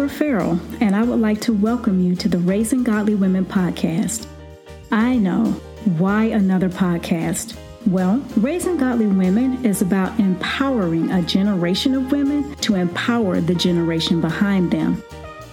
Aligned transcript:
Deborah 0.00 0.16
Farrell, 0.16 0.60
and 0.80 0.96
I 0.96 1.02
would 1.02 1.20
like 1.20 1.42
to 1.42 1.52
welcome 1.52 2.00
you 2.00 2.16
to 2.16 2.28
the 2.30 2.38
Raising 2.38 2.82
Godly 2.82 3.14
Women 3.14 3.44
podcast. 3.44 4.26
I 4.90 5.18
know 5.18 5.44
why 5.98 6.24
another 6.24 6.70
podcast. 6.70 7.54
Well, 7.86 8.24
Raising 8.38 8.78
Godly 8.78 9.08
Women 9.08 9.62
is 9.62 9.82
about 9.82 10.18
empowering 10.18 11.10
a 11.10 11.20
generation 11.20 11.94
of 11.94 12.12
women 12.12 12.54
to 12.62 12.76
empower 12.76 13.42
the 13.42 13.54
generation 13.54 14.22
behind 14.22 14.70
them. 14.70 15.02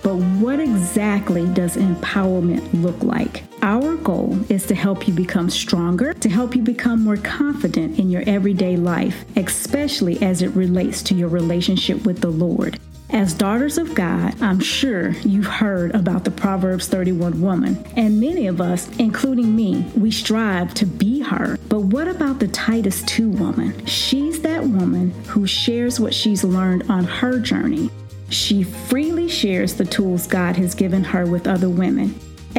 But 0.02 0.16
what 0.16 0.62
exactly 0.62 1.46
does 1.48 1.76
empowerment 1.76 2.82
look 2.82 3.04
like? 3.04 3.44
Our 3.62 3.98
goal 3.98 4.40
is 4.50 4.66
to 4.68 4.76
help 4.76 5.10
you 5.10 5.14
become 5.14 5.50
stronger, 5.50 6.14
to 6.14 6.30
help 6.30 6.56
you 6.56 6.62
become 6.62 7.04
more 7.04 7.18
confident 7.18 8.00
in 8.00 8.10
your 8.10 8.24
everyday 8.26 8.78
life, 8.78 9.26
especially 9.36 10.22
as 10.22 10.42
it 10.42 10.56
relates 10.56 11.04
to 11.04 11.16
your 11.16 11.28
relationship 11.28 12.06
with 12.06 12.22
the 12.22 12.30
Lord. 12.30 12.80
As 13.10 13.34
daughters 13.34 13.78
of 13.78 13.96
God, 13.96 14.36
I'm 14.42 14.60
sure 14.60 15.12
you've 15.24 15.48
heard 15.48 15.96
about 15.96 16.26
the 16.26 16.32
Proverbs 16.32 16.90
31 16.90 17.40
woman, 17.40 17.82
and 17.96 18.20
many 18.20 18.48
of 18.48 18.60
us, 18.60 18.90
including 18.98 19.56
me, 19.56 19.90
we 19.96 20.12
strive 20.12 20.74
to 20.74 20.86
be 20.86 21.22
her. 21.22 21.58
But 21.70 21.82
what 21.84 22.10
about 22.10 22.40
the 22.40 22.50
Titus 22.50 23.04
2 23.04 23.30
woman? 23.30 23.86
She's 23.86 24.42
that 24.42 24.62
woman 24.62 25.12
who 25.26 25.48
shares 25.48 26.02
what 26.02 26.14
she's 26.14 26.44
learned 26.44 26.92
on 26.92 27.06
her 27.06 27.40
journey. 27.40 27.90
She 28.30 28.64
freely 28.64 29.30
shares 29.30 29.76
the 29.76 29.86
tools 29.86 30.28
God 30.28 30.58
has 30.58 30.76
given 30.76 31.06
her 31.06 31.26
with 31.26 31.48
other 31.48 31.70
women 31.70 32.14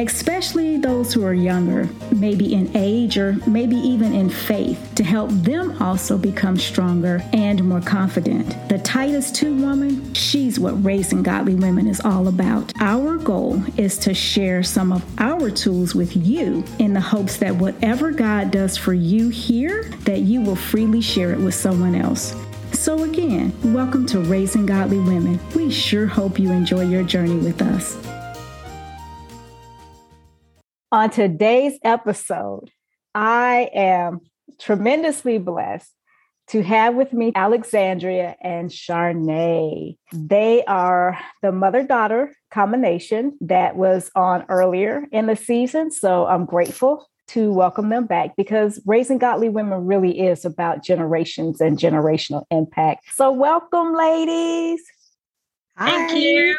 especially 0.07 0.77
those 0.77 1.13
who 1.13 1.25
are 1.25 1.33
younger, 1.33 1.89
maybe 2.15 2.53
in 2.53 2.75
age 2.75 3.17
or 3.17 3.33
maybe 3.45 3.75
even 3.75 4.13
in 4.13 4.29
faith, 4.29 4.91
to 4.95 5.03
help 5.03 5.29
them 5.31 5.81
also 5.81 6.17
become 6.17 6.57
stronger 6.57 7.21
and 7.33 7.63
more 7.63 7.81
confident. 7.81 8.55
The 8.69 8.79
Titus 8.79 9.29
2 9.31 9.55
woman, 9.55 10.13
she's 10.13 10.59
what 10.59 10.83
raising 10.83 11.21
godly 11.21 11.55
women 11.55 11.85
is 11.85 11.99
all 11.99 12.29
about. 12.29 12.71
Our 12.79 13.17
goal 13.17 13.61
is 13.77 13.97
to 13.99 14.13
share 14.13 14.63
some 14.63 14.93
of 14.93 15.03
our 15.19 15.51
tools 15.51 15.93
with 15.93 16.15
you 16.15 16.63
in 16.79 16.93
the 16.93 17.01
hopes 17.01 17.37
that 17.37 17.55
whatever 17.55 18.11
God 18.11 18.51
does 18.51 18.77
for 18.77 18.93
you 18.93 19.27
here, 19.29 19.83
that 20.05 20.21
you 20.21 20.41
will 20.41 20.55
freely 20.55 21.01
share 21.01 21.33
it 21.33 21.39
with 21.39 21.55
someone 21.55 21.95
else. 21.95 22.33
So, 22.71 23.03
again, 23.03 23.53
welcome 23.73 24.05
to 24.07 24.19
Raising 24.21 24.65
Godly 24.65 24.99
Women. 24.99 25.39
We 25.55 25.69
sure 25.69 26.05
hope 26.05 26.39
you 26.39 26.51
enjoy 26.51 26.85
your 26.85 27.03
journey 27.03 27.35
with 27.35 27.61
us. 27.61 27.97
On 30.91 31.11
today's 31.11 31.77
episode, 31.83 32.71
I 33.13 33.69
am 33.75 34.21
tremendously 34.57 35.37
blessed 35.37 35.93
to 36.47 36.63
have 36.63 36.95
with 36.95 37.13
me 37.13 37.31
Alexandria 37.35 38.35
and 38.41 38.71
Charnay. 38.71 39.97
They 40.11 40.63
are 40.65 41.19
the 41.43 41.51
mother 41.51 41.83
daughter 41.83 42.35
combination 42.49 43.37
that 43.41 43.75
was 43.75 44.09
on 44.15 44.45
earlier 44.49 45.05
in 45.11 45.27
the 45.27 45.35
season. 45.35 45.91
So 45.91 46.25
I'm 46.25 46.45
grateful 46.45 47.07
to 47.27 47.53
welcome 47.53 47.89
them 47.89 48.07
back 48.07 48.35
because 48.35 48.81
raising 48.87 49.19
godly 49.19 49.49
women 49.49 49.85
really 49.85 50.19
is 50.19 50.43
about 50.43 50.83
generations 50.83 51.61
and 51.61 51.77
generational 51.77 52.45
impact. 52.49 53.13
So, 53.13 53.31
welcome, 53.31 53.93
ladies. 53.93 54.81
Thank 55.77 56.13
you. 56.13 56.57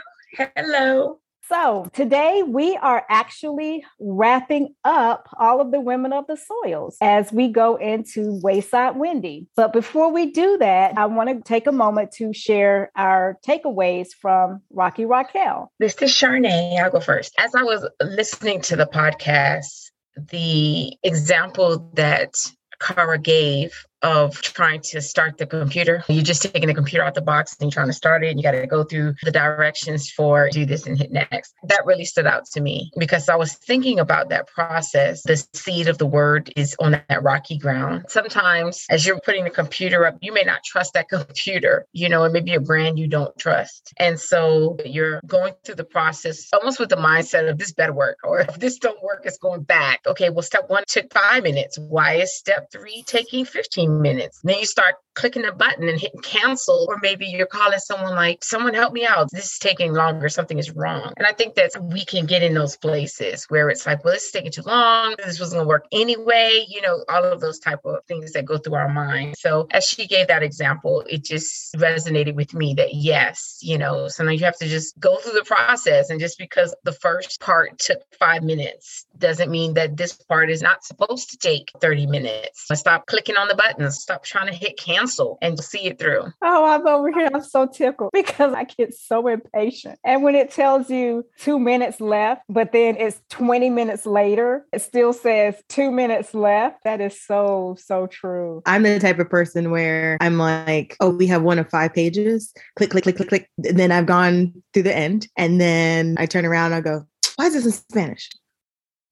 Hello. 0.54 1.18
So, 1.50 1.90
today 1.92 2.44
we 2.46 2.76
are 2.76 3.04
actually 3.08 3.84
wrapping 3.98 4.72
up 4.84 5.28
all 5.36 5.60
of 5.60 5.72
the 5.72 5.80
women 5.80 6.12
of 6.12 6.28
the 6.28 6.36
soils 6.36 6.96
as 7.00 7.32
we 7.32 7.48
go 7.48 7.74
into 7.74 8.38
Wayside 8.40 8.96
Wendy. 8.96 9.48
But 9.56 9.72
before 9.72 10.12
we 10.12 10.30
do 10.30 10.58
that, 10.58 10.96
I 10.96 11.06
want 11.06 11.28
to 11.28 11.42
take 11.42 11.66
a 11.66 11.72
moment 11.72 12.12
to 12.18 12.32
share 12.32 12.92
our 12.94 13.36
takeaways 13.44 14.10
from 14.12 14.62
Rocky 14.70 15.04
Raquel. 15.04 15.72
This 15.80 15.96
is 15.96 16.12
Charnay. 16.12 16.80
I'll 16.80 16.92
go 16.92 17.00
first. 17.00 17.34
As 17.36 17.52
I 17.56 17.64
was 17.64 17.84
listening 18.00 18.60
to 18.62 18.76
the 18.76 18.86
podcast, 18.86 19.90
the 20.16 20.96
example 21.02 21.90
that 21.94 22.32
Kara 22.80 23.18
gave 23.18 23.86
of 24.02 24.40
trying 24.40 24.80
to 24.80 25.00
start 25.00 25.38
the 25.38 25.46
computer. 25.46 26.04
You're 26.08 26.22
just 26.22 26.42
taking 26.42 26.68
the 26.68 26.74
computer 26.74 27.04
out 27.04 27.14
the 27.14 27.22
box 27.22 27.56
and 27.60 27.72
trying 27.72 27.88
to 27.88 27.92
start 27.92 28.24
it. 28.24 28.30
And 28.30 28.38
you 28.38 28.42
got 28.42 28.52
to 28.52 28.66
go 28.66 28.84
through 28.84 29.14
the 29.22 29.30
directions 29.30 30.10
for 30.10 30.48
do 30.50 30.66
this 30.66 30.86
and 30.86 30.98
hit 30.98 31.12
next. 31.12 31.54
That 31.64 31.84
really 31.84 32.04
stood 32.04 32.26
out 32.26 32.46
to 32.52 32.60
me 32.60 32.90
because 32.98 33.28
I 33.28 33.36
was 33.36 33.54
thinking 33.54 33.98
about 33.98 34.30
that 34.30 34.46
process. 34.46 35.22
The 35.22 35.44
seed 35.54 35.88
of 35.88 35.98
the 35.98 36.06
word 36.06 36.52
is 36.56 36.76
on 36.78 36.92
that 36.92 37.22
rocky 37.22 37.58
ground. 37.58 38.06
Sometimes 38.08 38.86
as 38.90 39.06
you're 39.06 39.20
putting 39.20 39.44
the 39.44 39.50
computer 39.50 40.06
up, 40.06 40.16
you 40.20 40.32
may 40.32 40.42
not 40.42 40.64
trust 40.64 40.94
that 40.94 41.08
computer, 41.10 41.86
you 41.92 42.08
know, 42.08 42.24
it 42.24 42.32
may 42.32 42.40
be 42.40 42.54
a 42.54 42.60
brand 42.60 42.98
you 42.98 43.06
don't 43.06 43.36
trust. 43.38 43.92
And 43.98 44.18
so 44.18 44.76
you're 44.84 45.20
going 45.26 45.54
through 45.64 45.76
the 45.76 45.84
process 45.84 46.48
almost 46.52 46.80
with 46.80 46.88
the 46.88 46.96
mindset 46.96 47.48
of 47.48 47.58
this 47.58 47.72
better 47.72 47.92
work 47.92 48.18
or 48.24 48.40
if 48.40 48.58
this 48.58 48.78
don't 48.78 49.02
work, 49.02 49.22
it's 49.24 49.38
going 49.38 49.62
back. 49.62 50.00
Okay, 50.06 50.30
well, 50.30 50.42
step 50.42 50.68
one 50.68 50.84
took 50.86 51.12
five 51.12 51.42
minutes. 51.42 51.78
Why 51.78 52.14
is 52.14 52.36
step 52.36 52.70
three 52.72 53.04
taking 53.06 53.44
15 53.44 53.89
minutes. 53.90 54.40
Then 54.44 54.58
you 54.58 54.66
start 54.66 54.96
clicking 55.20 55.44
a 55.44 55.52
button 55.52 55.86
and 55.86 56.00
hitting 56.00 56.22
cancel, 56.22 56.86
or 56.88 56.98
maybe 57.02 57.26
you're 57.26 57.46
calling 57.46 57.78
someone 57.78 58.14
like, 58.14 58.42
someone 58.42 58.72
help 58.72 58.94
me 58.94 59.04
out. 59.04 59.30
This 59.30 59.52
is 59.52 59.58
taking 59.58 59.92
longer. 59.92 60.30
Something 60.30 60.58
is 60.58 60.70
wrong. 60.70 61.12
And 61.18 61.26
I 61.26 61.32
think 61.32 61.56
that 61.56 61.72
we 61.78 62.06
can 62.06 62.24
get 62.24 62.42
in 62.42 62.54
those 62.54 62.78
places 62.78 63.44
where 63.50 63.68
it's 63.68 63.84
like, 63.84 64.02
well, 64.02 64.14
this 64.14 64.24
is 64.24 64.32
taking 64.32 64.50
too 64.50 64.62
long. 64.62 65.14
This 65.18 65.38
wasn't 65.38 65.60
gonna 65.60 65.68
work 65.68 65.84
anyway. 65.92 66.64
You 66.66 66.80
know, 66.80 67.04
all 67.10 67.24
of 67.24 67.40
those 67.42 67.58
type 67.58 67.80
of 67.84 68.02
things 68.08 68.32
that 68.32 68.46
go 68.46 68.56
through 68.56 68.76
our 68.76 68.88
mind. 68.88 69.34
So 69.38 69.66
as 69.70 69.84
she 69.84 70.06
gave 70.06 70.28
that 70.28 70.42
example, 70.42 71.04
it 71.06 71.22
just 71.22 71.74
resonated 71.74 72.34
with 72.34 72.54
me 72.54 72.72
that 72.74 72.94
yes, 72.94 73.58
you 73.60 73.76
know, 73.76 74.08
sometimes 74.08 74.40
you 74.40 74.46
have 74.46 74.58
to 74.58 74.68
just 74.68 74.98
go 74.98 75.16
through 75.16 75.34
the 75.34 75.44
process. 75.44 76.08
And 76.08 76.18
just 76.18 76.38
because 76.38 76.74
the 76.84 76.92
first 76.92 77.40
part 77.40 77.78
took 77.78 78.00
five 78.18 78.42
minutes 78.42 79.04
doesn't 79.18 79.50
mean 79.50 79.74
that 79.74 79.98
this 79.98 80.14
part 80.14 80.50
is 80.50 80.62
not 80.62 80.82
supposed 80.82 81.32
to 81.32 81.36
take 81.36 81.70
30 81.78 82.06
minutes. 82.06 82.68
Stop 82.72 83.04
clicking 83.04 83.36
on 83.36 83.48
the 83.48 83.54
buttons, 83.54 83.98
stop 83.98 84.24
trying 84.24 84.46
to 84.46 84.54
hit 84.54 84.78
cancel 84.78 85.09
and 85.42 85.58
see 85.62 85.86
it 85.86 85.98
through. 85.98 86.24
Oh, 86.42 86.64
I'm 86.64 86.86
over 86.86 87.10
here. 87.12 87.28
I'm 87.32 87.42
so 87.42 87.66
tickled 87.66 88.10
because 88.14 88.52
I 88.54 88.64
get 88.64 88.94
so 88.94 89.26
impatient. 89.26 89.98
And 90.04 90.22
when 90.22 90.34
it 90.34 90.50
tells 90.50 90.90
you 90.90 91.24
two 91.38 91.58
minutes 91.58 92.00
left, 92.00 92.42
but 92.48 92.72
then 92.72 92.96
it's 92.96 93.20
20 93.30 93.70
minutes 93.70 94.06
later, 94.06 94.66
it 94.72 94.82
still 94.82 95.12
says 95.12 95.56
two 95.68 95.90
minutes 95.90 96.34
left. 96.34 96.84
That 96.84 97.00
is 97.00 97.20
so, 97.20 97.76
so 97.78 98.06
true. 98.06 98.62
I'm 98.66 98.82
the 98.82 98.98
type 98.98 99.18
of 99.18 99.28
person 99.28 99.70
where 99.70 100.16
I'm 100.20 100.38
like, 100.38 100.96
oh, 101.00 101.10
we 101.10 101.26
have 101.26 101.42
one 101.42 101.58
of 101.58 101.68
five 101.70 101.92
pages. 101.94 102.52
Click, 102.76 102.90
click, 102.90 103.04
click, 103.04 103.16
click, 103.16 103.28
click. 103.28 103.50
And 103.64 103.78
then 103.78 103.92
I've 103.92 104.06
gone 104.06 104.52
through 104.72 104.84
the 104.84 104.96
end. 104.96 105.28
And 105.36 105.60
then 105.60 106.16
I 106.18 106.26
turn 106.26 106.46
around, 106.46 106.72
I 106.72 106.80
go, 106.80 107.06
why 107.36 107.46
is 107.46 107.54
this 107.54 107.66
in 107.66 107.72
Spanish? 107.72 108.30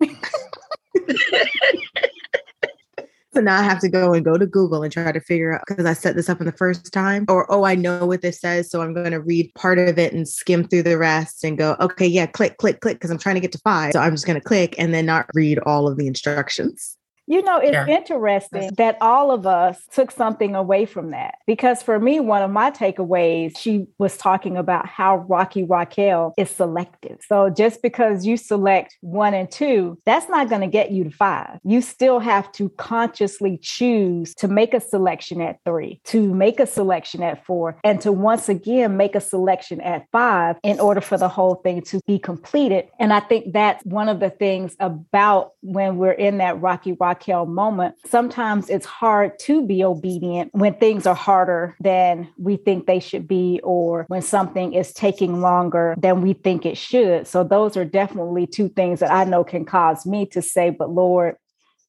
I 3.46 3.62
have 3.62 3.78
to 3.80 3.88
go 3.88 4.14
and 4.14 4.24
go 4.24 4.36
to 4.36 4.46
Google 4.46 4.82
and 4.82 4.92
try 4.92 5.12
to 5.12 5.20
figure 5.20 5.54
out 5.54 5.62
because 5.68 5.86
I 5.86 5.92
set 5.92 6.16
this 6.16 6.28
up 6.28 6.40
in 6.40 6.46
the 6.46 6.52
first 6.52 6.92
time, 6.92 7.24
or 7.28 7.50
oh, 7.52 7.64
I 7.64 7.76
know 7.76 8.06
what 8.06 8.22
this 8.22 8.40
says, 8.40 8.70
so 8.70 8.82
I'm 8.82 8.94
going 8.94 9.12
to 9.12 9.20
read 9.20 9.54
part 9.54 9.78
of 9.78 9.98
it 9.98 10.12
and 10.12 10.26
skim 10.26 10.66
through 10.66 10.82
the 10.82 10.98
rest 10.98 11.44
and 11.44 11.56
go, 11.56 11.76
okay, 11.78 12.06
yeah, 12.06 12.26
click, 12.26 12.56
click, 12.56 12.80
click, 12.80 12.96
because 12.96 13.10
I'm 13.10 13.18
trying 13.18 13.36
to 13.36 13.40
get 13.40 13.52
to 13.52 13.58
five. 13.58 13.92
So 13.92 14.00
I'm 14.00 14.14
just 14.14 14.26
going 14.26 14.40
to 14.40 14.44
click 14.44 14.74
and 14.78 14.92
then 14.92 15.06
not 15.06 15.26
read 15.34 15.60
all 15.60 15.86
of 15.86 15.96
the 15.96 16.08
instructions. 16.08 16.97
You 17.28 17.42
know, 17.42 17.58
it's 17.58 17.72
yeah. 17.72 17.86
interesting 17.86 18.70
that 18.78 18.96
all 19.02 19.30
of 19.30 19.46
us 19.46 19.78
took 19.92 20.10
something 20.10 20.54
away 20.54 20.86
from 20.86 21.10
that. 21.10 21.34
Because 21.46 21.82
for 21.82 22.00
me, 22.00 22.20
one 22.20 22.40
of 22.40 22.50
my 22.50 22.70
takeaways, 22.70 23.58
she 23.58 23.86
was 23.98 24.16
talking 24.16 24.56
about 24.56 24.86
how 24.86 25.18
Rocky 25.28 25.62
Raquel 25.62 26.32
is 26.38 26.48
selective. 26.50 27.18
So 27.28 27.50
just 27.50 27.82
because 27.82 28.24
you 28.24 28.38
select 28.38 28.96
one 29.02 29.34
and 29.34 29.50
two, 29.50 29.98
that's 30.06 30.30
not 30.30 30.48
going 30.48 30.62
to 30.62 30.66
get 30.66 30.90
you 30.90 31.04
to 31.04 31.10
five. 31.10 31.58
You 31.64 31.82
still 31.82 32.18
have 32.18 32.50
to 32.52 32.70
consciously 32.70 33.58
choose 33.60 34.34
to 34.36 34.48
make 34.48 34.72
a 34.72 34.80
selection 34.80 35.42
at 35.42 35.58
three, 35.66 36.00
to 36.04 36.32
make 36.32 36.58
a 36.58 36.66
selection 36.66 37.22
at 37.22 37.44
four, 37.44 37.78
and 37.84 38.00
to 38.00 38.10
once 38.10 38.48
again 38.48 38.96
make 38.96 39.14
a 39.14 39.20
selection 39.20 39.82
at 39.82 40.06
five 40.12 40.56
in 40.62 40.80
order 40.80 41.02
for 41.02 41.18
the 41.18 41.28
whole 41.28 41.56
thing 41.56 41.82
to 41.82 42.00
be 42.06 42.18
completed. 42.18 42.88
And 42.98 43.12
I 43.12 43.20
think 43.20 43.52
that's 43.52 43.84
one 43.84 44.08
of 44.08 44.18
the 44.18 44.30
things 44.30 44.74
about 44.80 45.52
when 45.60 45.98
we're 45.98 46.12
in 46.12 46.38
that 46.38 46.62
Rocky 46.62 46.92
Raquel 46.98 47.17
Raquel 47.18 47.46
moment, 47.46 47.96
sometimes 48.06 48.70
it's 48.70 48.86
hard 48.86 49.38
to 49.40 49.66
be 49.66 49.82
obedient 49.82 50.50
when 50.52 50.74
things 50.74 51.06
are 51.06 51.14
harder 51.14 51.76
than 51.80 52.28
we 52.38 52.56
think 52.56 52.86
they 52.86 53.00
should 53.00 53.26
be, 53.26 53.60
or 53.64 54.04
when 54.06 54.22
something 54.22 54.72
is 54.72 54.92
taking 54.92 55.40
longer 55.40 55.96
than 55.98 56.22
we 56.22 56.32
think 56.32 56.64
it 56.64 56.76
should. 56.76 57.26
So, 57.26 57.42
those 57.42 57.76
are 57.76 57.84
definitely 57.84 58.46
two 58.46 58.68
things 58.68 59.00
that 59.00 59.12
I 59.12 59.24
know 59.24 59.42
can 59.42 59.64
cause 59.64 60.06
me 60.06 60.26
to 60.26 60.40
say, 60.40 60.70
But 60.70 60.90
Lord, 60.90 61.36